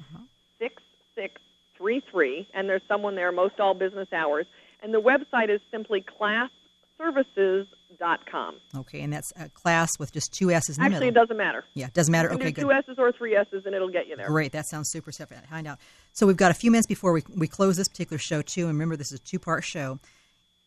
six 1.14 1.40
three 1.76 2.02
three, 2.10 2.46
and 2.54 2.68
there's 2.68 2.82
someone 2.88 3.14
there 3.14 3.32
most 3.32 3.58
all 3.60 3.74
business 3.74 4.08
hours. 4.12 4.46
And 4.82 4.94
the 4.94 5.00
website 5.00 5.50
is 5.54 5.60
simply 5.70 6.02
classservices.com. 7.00 8.56
Okay, 8.76 9.00
and 9.02 9.12
that's 9.12 9.30
a 9.38 9.48
class 9.50 9.90
with 9.98 10.12
just 10.12 10.32
two 10.32 10.50
S's 10.50 10.78
in 10.78 10.84
the 10.84 10.90
Actually, 10.90 11.08
it 11.08 11.14
doesn't 11.14 11.36
matter. 11.36 11.64
Yeah, 11.74 11.88
doesn't 11.92 12.10
matter. 12.12 12.28
You 12.32 12.38
can 12.38 12.46
Okay, 12.46 12.52
do 12.52 12.62
good. 12.62 12.68
two 12.68 12.72
S's 12.72 12.96
or 12.98 13.12
three 13.12 13.36
S's, 13.36 13.64
and 13.66 13.74
it'll 13.74 13.90
get 13.90 14.06
you 14.06 14.16
there. 14.16 14.26
Great. 14.28 14.52
That 14.52 14.66
sounds 14.68 14.88
super 14.90 15.12
simple. 15.12 15.36
Find 15.50 15.66
out. 15.66 15.78
So 16.12 16.26
we've 16.26 16.36
got 16.36 16.50
a 16.50 16.54
few 16.54 16.70
minutes 16.70 16.86
before 16.86 17.12
we, 17.12 17.22
we 17.34 17.46
close 17.46 17.76
this 17.76 17.88
particular 17.88 18.18
show, 18.18 18.42
too. 18.42 18.62
And 18.62 18.70
remember, 18.70 18.96
this 18.96 19.12
is 19.12 19.20
a 19.20 19.22
two 19.22 19.38
part 19.38 19.64
show. 19.64 19.98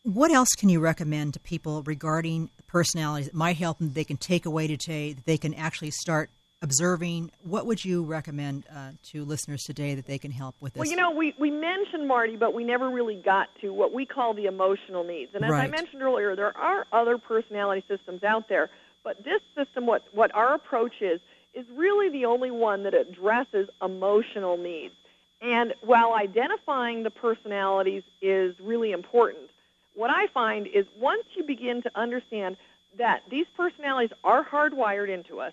What 0.04 0.30
else 0.30 0.50
can 0.58 0.68
you 0.68 0.80
recommend 0.80 1.34
to 1.34 1.40
people 1.40 1.82
regarding 1.82 2.50
personalities 2.66 3.26
that 3.26 3.34
might 3.34 3.56
help 3.56 3.78
them, 3.78 3.92
they 3.94 4.04
can 4.04 4.18
take 4.18 4.44
away 4.46 4.66
today, 4.68 5.14
that 5.14 5.24
they 5.24 5.38
can 5.38 5.54
actually 5.54 5.90
start 5.92 6.30
observing? 6.64 7.30
What 7.42 7.66
would 7.66 7.84
you 7.84 8.02
recommend 8.02 8.64
uh, 8.74 8.92
to 9.10 9.24
listeners 9.24 9.62
today 9.64 9.94
that 9.94 10.06
they 10.06 10.18
can 10.18 10.30
help 10.30 10.56
with 10.60 10.72
this? 10.72 10.80
Well, 10.80 10.88
you 10.88 10.96
know, 10.96 11.10
we, 11.10 11.34
we 11.38 11.50
mentioned 11.50 12.08
Marty, 12.08 12.36
but 12.36 12.54
we 12.54 12.64
never 12.64 12.88
really 12.88 13.16
got 13.16 13.48
to 13.60 13.72
what 13.72 13.92
we 13.92 14.06
call 14.06 14.32
the 14.32 14.46
emotional 14.46 15.04
needs. 15.04 15.32
And 15.34 15.44
as 15.44 15.52
I 15.52 15.68
mentioned 15.68 16.02
earlier, 16.02 16.34
there 16.34 16.56
are 16.56 16.86
other 16.90 17.18
personality 17.18 17.84
systems 17.86 18.24
out 18.24 18.48
there, 18.48 18.70
but 19.04 19.22
this 19.24 19.42
system, 19.54 19.86
what, 19.86 20.02
what 20.12 20.34
our 20.34 20.54
approach 20.54 20.94
is, 21.02 21.20
is 21.52 21.66
really 21.76 22.08
the 22.08 22.24
only 22.24 22.50
one 22.50 22.82
that 22.84 22.94
addresses 22.94 23.68
emotional 23.82 24.56
needs. 24.56 24.94
And 25.42 25.74
while 25.82 26.14
identifying 26.14 27.02
the 27.02 27.10
personalities 27.10 28.02
is 28.22 28.56
really 28.58 28.92
important, 28.92 29.50
what 29.94 30.10
I 30.10 30.28
find 30.32 30.66
is 30.66 30.86
once 30.98 31.24
you 31.36 31.44
begin 31.44 31.82
to 31.82 31.90
understand 31.94 32.56
that 32.96 33.20
these 33.30 33.46
personalities 33.54 34.16
are 34.24 34.44
hardwired 34.44 35.10
into 35.10 35.40
us, 35.40 35.52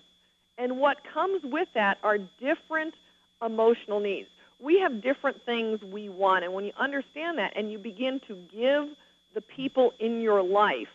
and 0.58 0.78
what 0.78 0.98
comes 1.12 1.42
with 1.44 1.68
that 1.74 1.98
are 2.02 2.18
different 2.18 2.94
emotional 3.44 4.00
needs. 4.00 4.28
We 4.60 4.78
have 4.80 5.02
different 5.02 5.44
things 5.44 5.82
we 5.82 6.08
want, 6.08 6.44
and 6.44 6.52
when 6.52 6.64
you 6.64 6.72
understand 6.78 7.38
that 7.38 7.52
and 7.56 7.72
you 7.72 7.78
begin 7.78 8.20
to 8.28 8.34
give 8.52 8.94
the 9.34 9.40
people 9.40 9.92
in 9.98 10.20
your 10.20 10.42
life 10.42 10.88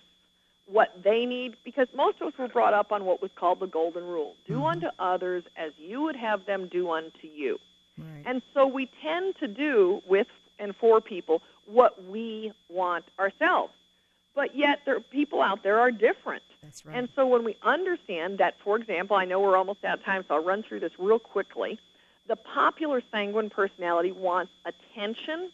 what 0.68 0.90
they 1.04 1.26
need, 1.26 1.56
because 1.64 1.88
most 1.96 2.22
of 2.22 2.28
us 2.28 2.34
were 2.38 2.48
brought 2.48 2.74
up 2.74 2.92
on 2.92 3.06
what 3.06 3.22
was 3.22 3.32
called 3.36 3.60
the 3.60 3.68
golden 3.68 4.04
rule 4.04 4.36
do 4.46 4.54
mm-hmm. 4.54 4.64
unto 4.64 4.88
others 5.00 5.44
as 5.56 5.72
you 5.78 6.02
would 6.02 6.16
have 6.16 6.46
them 6.46 6.68
do 6.68 6.92
unto 6.92 7.28
you. 7.34 7.58
Right. 7.98 8.24
And 8.26 8.42
so 8.54 8.68
we 8.68 8.90
tend 9.02 9.36
to 9.40 9.48
do 9.48 10.02
with 10.08 10.28
and 10.60 10.76
for 10.76 11.02
people 11.02 11.42
what 11.66 12.04
we 12.06 12.52
want 12.70 13.06
ourselves. 13.20 13.74
But 14.36 14.56
yet 14.56 14.82
there 14.86 14.98
are 14.98 15.02
people 15.02 15.42
out 15.42 15.64
there 15.64 15.80
are 15.80 15.92
different. 15.92 16.44
That's 16.68 16.86
right. 16.86 16.98
And 16.98 17.08
so 17.16 17.26
when 17.26 17.46
we 17.46 17.56
understand 17.64 18.40
that, 18.40 18.56
for 18.62 18.76
example, 18.76 19.16
I 19.16 19.24
know 19.24 19.40
we're 19.40 19.56
almost 19.56 19.86
out 19.86 20.00
of 20.00 20.06
time, 20.06 20.26
so 20.28 20.36
I'll 20.36 20.44
run 20.44 20.64
through 20.68 20.82
this 20.82 20.92
real 21.00 21.18
quickly. 21.18 21.80
The 22.28 22.36
popular 22.36 23.02
sanguine 23.10 23.50
personality 23.50 24.12
wants 24.12 24.52
attention 24.66 25.50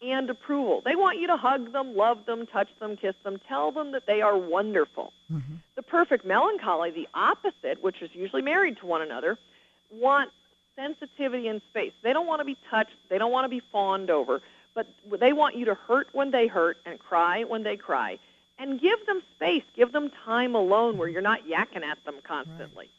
and 0.00 0.30
approval. 0.30 0.80
They 0.84 0.94
want 0.94 1.18
you 1.18 1.26
to 1.26 1.36
hug 1.36 1.72
them, 1.72 1.96
love 1.96 2.26
them, 2.26 2.46
touch 2.46 2.68
them, 2.78 2.96
kiss 2.96 3.14
them, 3.24 3.40
tell 3.48 3.72
them 3.72 3.90
that 3.90 4.04
they 4.06 4.20
are 4.20 4.38
wonderful. 4.38 5.12
Mm-hmm. 5.32 5.54
The 5.74 5.82
perfect 5.82 6.24
melancholy, 6.24 6.92
the 6.92 7.08
opposite, 7.12 7.82
which 7.82 8.00
is 8.00 8.10
usually 8.12 8.42
married 8.42 8.78
to 8.78 8.86
one 8.86 9.02
another, 9.02 9.38
want 9.92 10.30
sensitivity 10.76 11.48
and 11.48 11.60
space. 11.70 11.92
They 12.04 12.12
don't 12.12 12.28
want 12.28 12.40
to 12.40 12.44
be 12.44 12.56
touched, 12.70 12.94
they 13.10 13.18
don't 13.18 13.32
want 13.32 13.46
to 13.46 13.48
be 13.48 13.62
fawned 13.72 14.10
over, 14.10 14.42
but 14.74 14.86
they 15.20 15.32
want 15.32 15.56
you 15.56 15.64
to 15.66 15.74
hurt 15.74 16.06
when 16.12 16.30
they 16.30 16.46
hurt 16.46 16.78
and 16.86 17.00
cry 17.00 17.42
when 17.42 17.64
they 17.64 17.76
cry. 17.76 18.18
And 18.62 18.80
give 18.80 19.04
them 19.06 19.20
space, 19.34 19.64
give 19.74 19.90
them 19.90 20.08
time 20.24 20.54
alone 20.54 20.96
where 20.96 21.08
you're 21.08 21.20
not 21.20 21.48
yakking 21.48 21.82
at 21.82 21.98
them 22.04 22.16
constantly. 22.22 22.90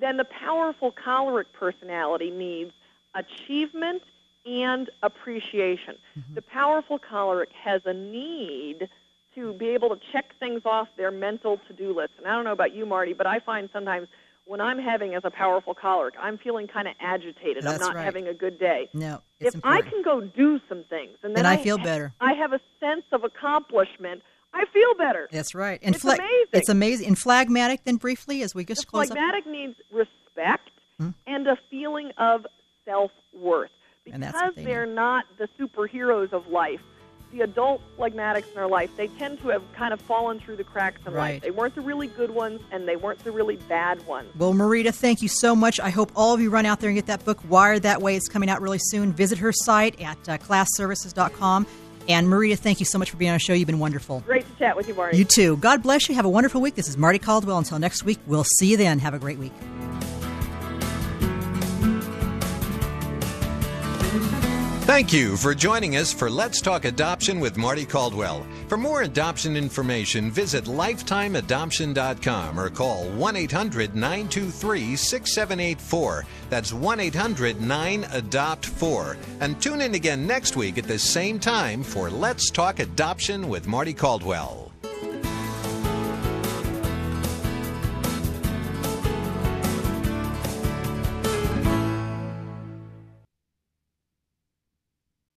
Then 0.00 0.16
the 0.16 0.24
powerful 0.24 0.92
choleric 0.92 1.52
personality 1.52 2.30
needs 2.30 2.70
achievement 3.12 4.02
and 4.46 4.88
appreciation. 5.02 5.96
Mm-hmm. 6.16 6.34
The 6.34 6.42
powerful 6.42 7.00
choleric 7.00 7.50
has 7.64 7.82
a 7.84 7.92
need 7.92 8.88
to 9.34 9.52
be 9.54 9.70
able 9.70 9.88
to 9.88 10.00
check 10.12 10.38
things 10.38 10.62
off 10.64 10.86
their 10.96 11.10
mental 11.10 11.58
to-do 11.66 11.92
list. 11.96 12.12
And 12.18 12.28
I 12.28 12.34
don't 12.36 12.44
know 12.44 12.52
about 12.52 12.72
you, 12.72 12.86
Marty, 12.86 13.12
but 13.12 13.26
I 13.26 13.40
find 13.40 13.68
sometimes 13.72 14.06
when 14.44 14.60
I'm 14.60 14.78
having 14.78 15.14
as 15.14 15.22
a 15.24 15.30
powerful 15.30 15.74
choleric, 15.74 16.14
I'm 16.20 16.38
feeling 16.38 16.68
kind 16.68 16.86
of 16.86 16.94
agitated. 17.00 17.64
That's 17.64 17.82
I'm 17.82 17.88
not 17.88 17.96
right. 17.96 18.04
having 18.04 18.28
a 18.28 18.34
good 18.34 18.58
day. 18.58 18.88
no, 18.92 19.20
it's 19.40 19.56
if 19.56 19.60
I 19.64 19.80
can 19.80 20.02
go 20.02 20.20
do 20.20 20.60
some 20.68 20.84
things, 20.84 21.16
and 21.22 21.34
then, 21.34 21.42
Then 21.44 21.46
I 21.46 21.56
feel 21.56 21.78
better. 21.78 22.12
I 22.20 22.34
have 22.34 22.52
a 22.52 22.60
sense 22.78 23.04
of 23.12 23.24
accomplishment. 23.24 24.22
I 24.54 24.64
feel 24.72 24.94
better. 24.98 25.28
That's 25.32 25.54
right. 25.54 25.78
And 25.82 25.94
It's 25.94 26.02
flag- 26.04 26.18
amazing. 26.20 26.46
It's 26.52 26.68
amazing. 26.68 27.06
And 27.08 27.18
phlegmatic, 27.18 27.84
then 27.84 27.96
briefly, 27.96 28.42
as 28.42 28.54
we 28.54 28.64
just 28.64 28.82
The 28.82 28.86
close 28.86 29.10
up. 29.10 29.16
phlegmatic 29.16 29.46
needs 29.46 29.76
respect 29.90 30.70
Hmm. 30.98 31.10
and 31.26 31.46
a 31.46 31.56
feeling 31.70 32.10
of 32.18 32.46
self 32.84 33.10
worth. 33.32 33.70
Because 34.04 34.32
they 34.56 34.64
they're 34.64 34.84
need. 34.86 34.94
not 34.94 35.24
the 35.38 35.48
superheroes 35.58 36.32
of 36.32 36.48
life, 36.48 36.80
the 37.30 37.40
adult 37.42 37.80
phlegmatics 37.96 38.50
in 38.52 38.58
our 38.58 38.66
life, 38.68 38.90
they 38.96 39.06
tend 39.06 39.40
to 39.40 39.48
have 39.48 39.62
kind 39.74 39.94
of 39.94 40.00
fallen 40.02 40.38
through 40.40 40.56
the 40.56 40.64
cracks 40.64 41.00
in 41.06 41.12
Right. 41.14 41.34
life. 41.34 41.42
They 41.42 41.50
weren't 41.52 41.74
the 41.76 41.80
really 41.80 42.08
good 42.08 42.30
ones, 42.30 42.60
and 42.72 42.86
they 42.86 42.96
weren't 42.96 43.20
the 43.24 43.30
really 43.30 43.56
bad 43.56 44.04
ones. 44.06 44.28
Well, 44.36 44.52
Marita, 44.52 44.92
thank 44.92 45.22
you 45.22 45.28
so 45.28 45.54
much. 45.56 45.80
I 45.80 45.88
hope 45.90 46.10
all 46.14 46.34
of 46.34 46.40
you 46.42 46.50
run 46.50 46.66
out 46.66 46.80
there 46.80 46.90
and 46.90 46.96
get 46.96 47.06
that 47.06 47.24
book, 47.24 47.38
Wired 47.48 47.84
That 47.84 48.02
Way. 48.02 48.16
It's 48.16 48.28
coming 48.28 48.50
out 48.50 48.60
really 48.60 48.80
soon. 48.80 49.12
Visit 49.12 49.38
her 49.38 49.52
site 49.52 49.98
at 50.00 50.28
uh, 50.28 50.36
classservices.com. 50.38 51.66
And 52.08 52.28
Marita, 52.28 52.58
thank 52.58 52.80
you 52.80 52.86
so 52.86 52.98
much 52.98 53.10
for 53.10 53.16
being 53.16 53.30
on 53.30 53.34
our 53.34 53.38
show. 53.38 53.52
You've 53.52 53.66
been 53.66 53.78
wonderful. 53.78 54.20
Great 54.20 54.46
to 54.46 54.58
chat 54.58 54.76
with 54.76 54.88
you, 54.88 54.94
Marty. 54.94 55.16
You 55.18 55.24
too. 55.24 55.56
God 55.58 55.82
bless 55.82 56.08
you. 56.08 56.14
Have 56.14 56.24
a 56.24 56.30
wonderful 56.30 56.60
week. 56.60 56.74
This 56.74 56.88
is 56.88 56.96
Marty 56.96 57.18
Caldwell. 57.18 57.58
Until 57.58 57.78
next 57.78 58.04
week, 58.04 58.18
we'll 58.26 58.44
see 58.44 58.70
you 58.70 58.76
then. 58.76 58.98
Have 58.98 59.14
a 59.14 59.18
great 59.18 59.38
week. 59.38 59.52
Thank 64.92 65.10
you 65.10 65.38
for 65.38 65.54
joining 65.54 65.96
us 65.96 66.12
for 66.12 66.28
Let's 66.28 66.60
Talk 66.60 66.84
Adoption 66.84 67.40
with 67.40 67.56
Marty 67.56 67.86
Caldwell. 67.86 68.46
For 68.68 68.76
more 68.76 69.04
adoption 69.04 69.56
information, 69.56 70.30
visit 70.30 70.64
lifetimeadoption.com 70.64 72.60
or 72.60 72.68
call 72.68 73.04
1 73.12 73.34
800 73.34 73.94
923 73.94 74.94
6784. 74.94 76.26
That's 76.50 76.74
1 76.74 77.00
800 77.00 77.62
9 77.62 78.06
Adopt 78.12 78.66
4. 78.66 79.16
And 79.40 79.58
tune 79.62 79.80
in 79.80 79.94
again 79.94 80.26
next 80.26 80.56
week 80.56 80.76
at 80.76 80.84
the 80.84 80.98
same 80.98 81.40
time 81.40 81.82
for 81.82 82.10
Let's 82.10 82.50
Talk 82.50 82.78
Adoption 82.78 83.48
with 83.48 83.66
Marty 83.66 83.94
Caldwell. 83.94 84.71